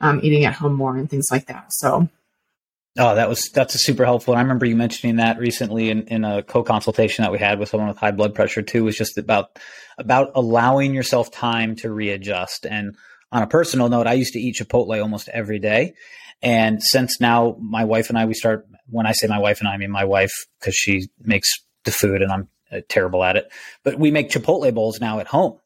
um, 0.00 0.20
eating 0.22 0.44
at 0.44 0.54
home 0.54 0.74
more 0.74 0.96
and 0.96 1.10
things 1.10 1.26
like 1.30 1.46
that 1.46 1.66
so 1.70 2.08
Oh, 2.98 3.14
that 3.14 3.28
was 3.28 3.48
that's 3.54 3.74
a 3.74 3.78
super 3.78 4.04
helpful. 4.04 4.34
And 4.34 4.38
I 4.38 4.42
remember 4.42 4.66
you 4.66 4.76
mentioning 4.76 5.16
that 5.16 5.38
recently 5.38 5.88
in, 5.88 6.02
in 6.08 6.24
a 6.24 6.42
co-consultation 6.42 7.22
that 7.22 7.32
we 7.32 7.38
had 7.38 7.58
with 7.58 7.70
someone 7.70 7.88
with 7.88 7.96
high 7.96 8.10
blood 8.10 8.34
pressure 8.34 8.60
too. 8.60 8.84
Was 8.84 8.98
just 8.98 9.16
about 9.16 9.58
about 9.96 10.32
allowing 10.34 10.92
yourself 10.92 11.30
time 11.30 11.74
to 11.76 11.90
readjust. 11.90 12.66
And 12.66 12.94
on 13.30 13.42
a 13.42 13.46
personal 13.46 13.88
note, 13.88 14.06
I 14.06 14.12
used 14.12 14.34
to 14.34 14.40
eat 14.40 14.56
Chipotle 14.56 15.00
almost 15.00 15.30
every 15.30 15.58
day, 15.58 15.94
and 16.42 16.82
since 16.82 17.18
now 17.18 17.56
my 17.60 17.84
wife 17.84 18.10
and 18.10 18.18
I 18.18 18.26
we 18.26 18.34
start. 18.34 18.66
When 18.90 19.06
I 19.06 19.12
say 19.12 19.26
my 19.26 19.38
wife 19.38 19.60
and 19.60 19.68
I, 19.68 19.74
I 19.74 19.76
mean 19.78 19.90
my 19.90 20.04
wife 20.04 20.32
because 20.60 20.74
she 20.74 21.08
makes 21.18 21.50
the 21.84 21.90
food 21.90 22.22
and 22.22 22.32
I'm 22.32 22.48
uh, 22.70 22.80
terrible 22.88 23.22
at 23.24 23.36
it. 23.36 23.50
But 23.84 23.98
we 23.98 24.10
make 24.10 24.30
Chipotle 24.30 24.72
bowls 24.74 25.00
now 25.00 25.20
at 25.20 25.26
home. 25.26 25.58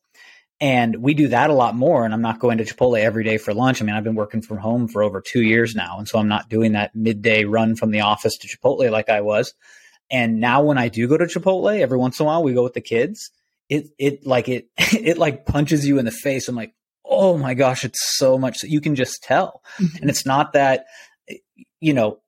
And 0.58 1.02
we 1.02 1.12
do 1.12 1.28
that 1.28 1.50
a 1.50 1.54
lot 1.54 1.74
more. 1.74 2.04
And 2.04 2.14
I'm 2.14 2.22
not 2.22 2.38
going 2.38 2.58
to 2.58 2.64
Chipotle 2.64 2.98
every 2.98 3.24
day 3.24 3.36
for 3.36 3.52
lunch. 3.52 3.80
I 3.80 3.84
mean, 3.84 3.94
I've 3.94 4.04
been 4.04 4.14
working 4.14 4.40
from 4.40 4.56
home 4.56 4.88
for 4.88 5.02
over 5.02 5.20
two 5.20 5.42
years 5.42 5.74
now. 5.74 5.98
And 5.98 6.08
so 6.08 6.18
I'm 6.18 6.28
not 6.28 6.48
doing 6.48 6.72
that 6.72 6.94
midday 6.94 7.44
run 7.44 7.76
from 7.76 7.90
the 7.90 8.00
office 8.00 8.38
to 8.38 8.48
Chipotle 8.48 8.90
like 8.90 9.10
I 9.10 9.20
was. 9.20 9.52
And 10.10 10.40
now 10.40 10.62
when 10.62 10.78
I 10.78 10.88
do 10.88 11.08
go 11.08 11.18
to 11.18 11.26
Chipotle, 11.26 11.78
every 11.78 11.98
once 11.98 12.18
in 12.18 12.24
a 12.24 12.26
while 12.26 12.42
we 12.42 12.54
go 12.54 12.62
with 12.62 12.74
the 12.74 12.80
kids. 12.80 13.30
It, 13.68 13.88
it 13.98 14.26
like 14.26 14.48
it, 14.48 14.68
it 14.78 15.18
like 15.18 15.44
punches 15.44 15.86
you 15.86 15.98
in 15.98 16.04
the 16.04 16.10
face. 16.10 16.48
I'm 16.48 16.56
like, 16.56 16.72
oh 17.04 17.36
my 17.36 17.54
gosh, 17.54 17.84
it's 17.84 18.16
so 18.16 18.38
much. 18.38 18.60
That 18.60 18.70
you 18.70 18.80
can 18.80 18.94
just 18.94 19.22
tell. 19.22 19.62
And 20.00 20.08
it's 20.08 20.24
not 20.24 20.54
that, 20.54 20.86
you 21.80 21.92
know, 21.92 22.18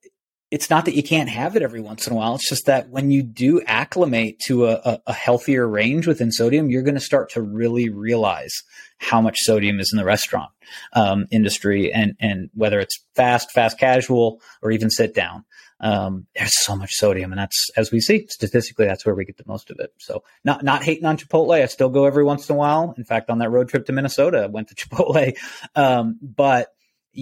it's 0.51 0.69
not 0.69 0.85
that 0.85 0.95
you 0.95 1.03
can't 1.03 1.29
have 1.29 1.55
it 1.55 1.61
every 1.61 1.81
once 1.81 2.07
in 2.07 2.13
a 2.13 2.15
while. 2.15 2.35
It's 2.35 2.49
just 2.49 2.65
that 2.65 2.89
when 2.89 3.11
you 3.11 3.21
do 3.21 3.61
acclimate 3.61 4.39
to 4.45 4.67
a, 4.67 4.99
a, 5.05 5.13
healthier 5.13 5.67
range 5.67 6.07
within 6.07 6.31
sodium, 6.31 6.71
you're 6.71 6.81
going 6.81 6.95
to 6.95 7.01
start 7.01 7.31
to 7.31 7.41
really 7.41 7.89
realize 7.89 8.63
how 8.97 9.21
much 9.21 9.37
sodium 9.41 9.79
is 9.79 9.91
in 9.93 9.97
the 9.97 10.05
restaurant 10.05 10.49
um, 10.93 11.27
industry, 11.29 11.93
and 11.93 12.15
and 12.19 12.49
whether 12.53 12.79
it's 12.79 12.99
fast, 13.15 13.51
fast 13.51 13.79
casual, 13.79 14.41
or 14.61 14.71
even 14.71 14.89
sit 14.89 15.13
down. 15.13 15.45
Um, 15.81 16.25
there's 16.35 16.65
so 16.65 16.75
much 16.75 16.91
sodium, 16.93 17.31
and 17.31 17.39
that's 17.39 17.69
as 17.77 17.91
we 17.91 18.01
see 18.01 18.25
statistically, 18.27 18.85
that's 18.85 19.05
where 19.05 19.15
we 19.15 19.25
get 19.25 19.37
the 19.37 19.43
most 19.45 19.69
of 19.69 19.79
it. 19.79 19.93
So, 19.97 20.23
not 20.43 20.63
not 20.63 20.83
hating 20.83 21.05
on 21.05 21.17
Chipotle, 21.17 21.61
I 21.61 21.65
still 21.67 21.89
go 21.89 22.05
every 22.05 22.23
once 22.23 22.49
in 22.49 22.55
a 22.55 22.57
while. 22.57 22.95
In 22.97 23.05
fact, 23.05 23.29
on 23.29 23.37
that 23.37 23.51
road 23.51 23.69
trip 23.69 23.85
to 23.85 23.93
Minnesota, 23.93 24.43
I 24.43 24.47
went 24.47 24.69
to 24.69 24.75
Chipotle, 24.87 25.37
um, 25.75 26.17
but 26.21 26.69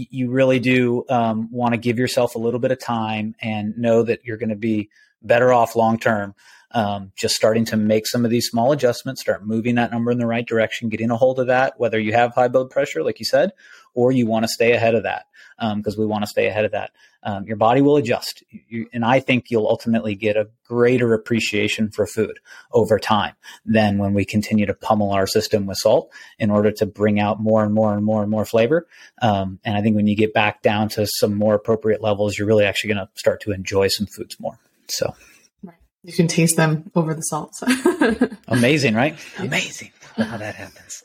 you 0.10 0.30
really 0.30 0.60
do 0.60 1.06
um, 1.10 1.50
want 1.52 1.74
to 1.74 1.78
give 1.78 1.98
yourself 1.98 2.36
a 2.36 2.40
little 2.40 2.60
bit 2.60 2.72
of 2.72 2.80
time 2.80 3.36
and 3.42 3.78
know 3.78 4.04
that 4.04 4.26
you're 4.26 4.38
going 4.38 4.50
to 4.50 4.56
be 4.56 4.90
better 5.22 5.52
off 5.52 5.76
long 5.76 5.98
term. 6.00 6.36
Um, 6.72 7.14
just 7.16 7.34
starting 7.36 7.64
to 7.66 7.78
make 7.78 8.06
some 8.06 8.26
of 8.26 8.32
these 8.32 8.48
small 8.48 8.74
adjustments, 8.74 9.22
start 9.22 9.46
moving 9.46 9.76
that 9.76 9.90
number 9.90 10.12
in 10.12 10.18
the 10.18 10.28
right 10.28 10.46
direction, 10.46 10.90
getting 10.90 11.12
a 11.12 11.16
hold 11.16 11.40
of 11.40 11.48
that, 11.48 11.80
whether 11.80 11.98
you 11.98 12.12
have 12.12 12.34
high 12.36 12.50
blood 12.50 12.70
pressure, 12.70 13.04
like 13.04 13.20
you 13.20 13.26
said, 13.26 13.52
or 13.94 14.12
you 14.12 14.28
want 14.28 14.44
to 14.44 14.50
stay 14.50 14.74
ahead 14.74 14.94
of 14.94 15.04
that, 15.04 15.28
because 15.76 15.98
we 15.98 16.06
want 16.06 16.24
to 16.24 16.28
stay 16.28 16.48
ahead 16.48 16.66
of 16.66 16.72
that. 16.72 16.92
Um, 17.24 17.46
your 17.46 17.58
body 17.58 17.82
will 17.82 17.98
adjust. 17.98 18.44
You, 18.50 18.88
and 18.94 19.04
I 19.04 19.20
think 19.20 19.50
you'll 19.50 19.68
ultimately 19.68 20.16
get 20.16 20.38
a 20.38 20.50
greater 20.66 21.14
appreciation 21.14 21.90
for 21.90 22.06
food 22.06 22.40
over 22.72 23.00
time 23.00 23.34
than 23.66 23.98
when 23.98 24.14
we 24.14 24.24
continue 24.24 24.66
to 24.66 24.74
pummel 24.74 25.12
our 25.12 25.28
system 25.28 25.66
with 25.66 25.78
salt 25.78 26.12
in 26.40 26.52
order 26.52 26.72
to 26.72 26.86
bring 26.86 27.20
out 27.20 27.40
more 27.40 27.64
and 27.64 27.74
more 27.74 27.94
and 27.94 28.06
more 28.06 28.22
and 28.22 28.32
more 28.32 28.46
flavor. 28.46 28.88
Um, 29.22 29.60
and 29.66 29.76
I 29.76 29.82
think 29.82 29.96
when 29.96 30.08
you 30.08 30.16
get 30.16 30.34
back 30.34 30.62
down 30.62 30.90
to 30.90 31.08
some 31.08 31.34
more 31.34 31.56
appropriate 31.56 32.02
levels, 32.02 32.38
you're 32.38 32.48
really 32.48 32.66
actually 32.66 32.94
going 32.94 33.06
to 33.06 33.10
start 33.16 33.42
to 33.42 33.52
enjoy 33.52 33.88
some 33.88 34.08
foods 34.08 34.40
more. 34.40 34.60
So 34.88 35.14
you 36.04 36.14
can 36.14 36.28
taste 36.28 36.56
them 36.56 36.90
over 36.96 37.14
the 37.14 37.22
salts 37.22 37.62
amazing, 38.48 38.96
right? 38.96 39.20
Amazing 39.40 39.92
how 40.16 40.38
that 40.38 40.56
happens. 40.56 41.04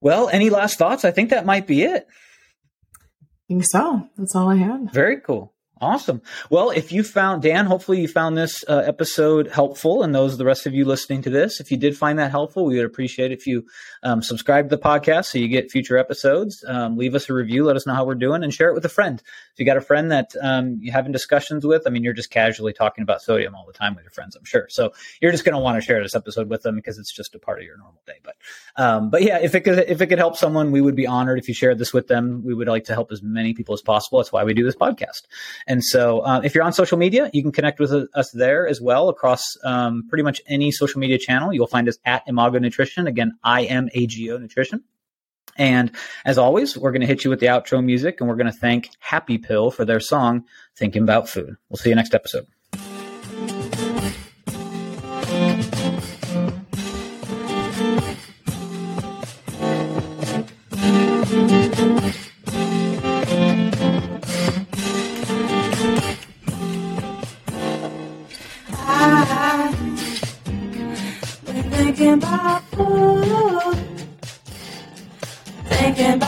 Well, 0.00 0.28
any 0.28 0.50
last 0.50 0.78
thoughts? 0.78 1.04
I 1.04 1.10
think 1.10 1.30
that 1.30 1.46
might 1.46 1.66
be 1.66 1.82
it. 1.82 2.06
Think 3.48 3.64
so 3.64 4.08
that's 4.16 4.34
all 4.34 4.48
i 4.48 4.56
had 4.56 4.92
Very 4.92 5.20
cool. 5.20 5.52
Awesome. 5.78 6.22
Well, 6.48 6.70
if 6.70 6.90
you 6.90 7.02
found 7.02 7.42
Dan, 7.42 7.66
hopefully 7.66 8.00
you 8.00 8.08
found 8.08 8.34
this 8.34 8.64
uh, 8.66 8.82
episode 8.86 9.48
helpful, 9.48 10.02
and 10.02 10.14
those 10.14 10.38
the 10.38 10.44
rest 10.46 10.64
of 10.64 10.72
you 10.72 10.86
listening 10.86 11.20
to 11.22 11.30
this. 11.30 11.60
If 11.60 11.70
you 11.70 11.76
did 11.76 11.98
find 11.98 12.18
that 12.18 12.30
helpful, 12.30 12.64
we 12.64 12.76
would 12.76 12.86
appreciate 12.86 13.30
if 13.30 13.46
you 13.46 13.66
um, 14.02 14.22
subscribe 14.22 14.70
to 14.70 14.76
the 14.76 14.82
podcast 14.82 15.26
so 15.26 15.38
you 15.38 15.48
get 15.48 15.70
future 15.70 15.98
episodes. 15.98 16.64
Um, 16.66 16.96
leave 16.96 17.14
us 17.14 17.28
a 17.28 17.34
review, 17.34 17.64
let 17.64 17.76
us 17.76 17.86
know 17.86 17.92
how 17.92 18.06
we're 18.06 18.14
doing, 18.14 18.42
and 18.42 18.54
share 18.54 18.70
it 18.70 18.74
with 18.74 18.86
a 18.86 18.88
friend. 18.88 19.22
If 19.52 19.60
you 19.60 19.66
got 19.66 19.76
a 19.76 19.82
friend 19.82 20.10
that 20.12 20.32
um, 20.40 20.78
you're 20.80 20.94
having 20.94 21.12
discussions 21.12 21.66
with, 21.66 21.82
I 21.86 21.90
mean, 21.90 22.04
you're 22.04 22.14
just 22.14 22.30
casually 22.30 22.72
talking 22.72 23.02
about 23.02 23.20
sodium 23.20 23.54
all 23.54 23.66
the 23.66 23.74
time 23.74 23.94
with 23.94 24.04
your 24.04 24.12
friends, 24.12 24.34
I'm 24.34 24.44
sure. 24.46 24.68
So 24.70 24.94
you're 25.20 25.32
just 25.32 25.44
going 25.44 25.56
to 25.56 25.60
want 25.60 25.78
to 25.78 25.86
share 25.86 26.02
this 26.02 26.14
episode 26.14 26.48
with 26.48 26.62
them 26.62 26.76
because 26.76 26.96
it's 26.96 27.12
just 27.12 27.34
a 27.34 27.38
part 27.38 27.58
of 27.58 27.66
your 27.66 27.76
normal 27.76 28.00
day. 28.06 28.20
But 28.22 28.36
um, 28.76 29.10
but 29.10 29.22
yeah, 29.22 29.40
if 29.42 29.54
it 29.54 29.60
could 29.60 29.78
if 29.78 30.00
it 30.00 30.06
could 30.06 30.18
help 30.18 30.38
someone, 30.38 30.70
we 30.70 30.80
would 30.80 30.96
be 30.96 31.06
honored 31.06 31.38
if 31.38 31.48
you 31.48 31.54
shared 31.54 31.76
this 31.76 31.92
with 31.92 32.08
them. 32.08 32.44
We 32.46 32.54
would 32.54 32.66
like 32.66 32.84
to 32.84 32.94
help 32.94 33.12
as 33.12 33.22
many 33.22 33.52
people 33.52 33.74
as 33.74 33.82
possible. 33.82 34.20
That's 34.20 34.32
why 34.32 34.44
we 34.44 34.54
do 34.54 34.64
this 34.64 34.74
podcast. 34.74 35.24
And 35.66 35.82
so, 35.82 36.20
uh, 36.20 36.40
if 36.44 36.54
you're 36.54 36.64
on 36.64 36.72
social 36.72 36.96
media, 36.96 37.28
you 37.32 37.42
can 37.42 37.52
connect 37.52 37.80
with 37.80 37.92
us 37.92 38.30
there 38.30 38.68
as 38.68 38.80
well 38.80 39.08
across 39.08 39.42
um, 39.64 40.04
pretty 40.08 40.22
much 40.22 40.40
any 40.46 40.70
social 40.70 41.00
media 41.00 41.18
channel. 41.18 41.52
You'll 41.52 41.66
find 41.66 41.88
us 41.88 41.98
at 42.04 42.22
Imago 42.28 42.58
Nutrition. 42.58 43.06
Again, 43.06 43.32
I-M-A-G-O 43.42 44.38
Nutrition. 44.38 44.84
And 45.58 45.90
as 46.24 46.38
always, 46.38 46.76
we're 46.76 46.92
going 46.92 47.00
to 47.00 47.06
hit 47.06 47.24
you 47.24 47.30
with 47.30 47.40
the 47.40 47.46
outro 47.46 47.82
music 47.82 48.20
and 48.20 48.28
we're 48.28 48.36
going 48.36 48.52
to 48.52 48.58
thank 48.58 48.90
Happy 48.98 49.38
Pill 49.38 49.70
for 49.70 49.84
their 49.84 50.00
song, 50.00 50.44
Thinking 50.76 51.02
About 51.02 51.28
Food. 51.28 51.56
We'll 51.68 51.78
see 51.78 51.88
you 51.88 51.94
next 51.94 52.14
episode. 52.14 52.46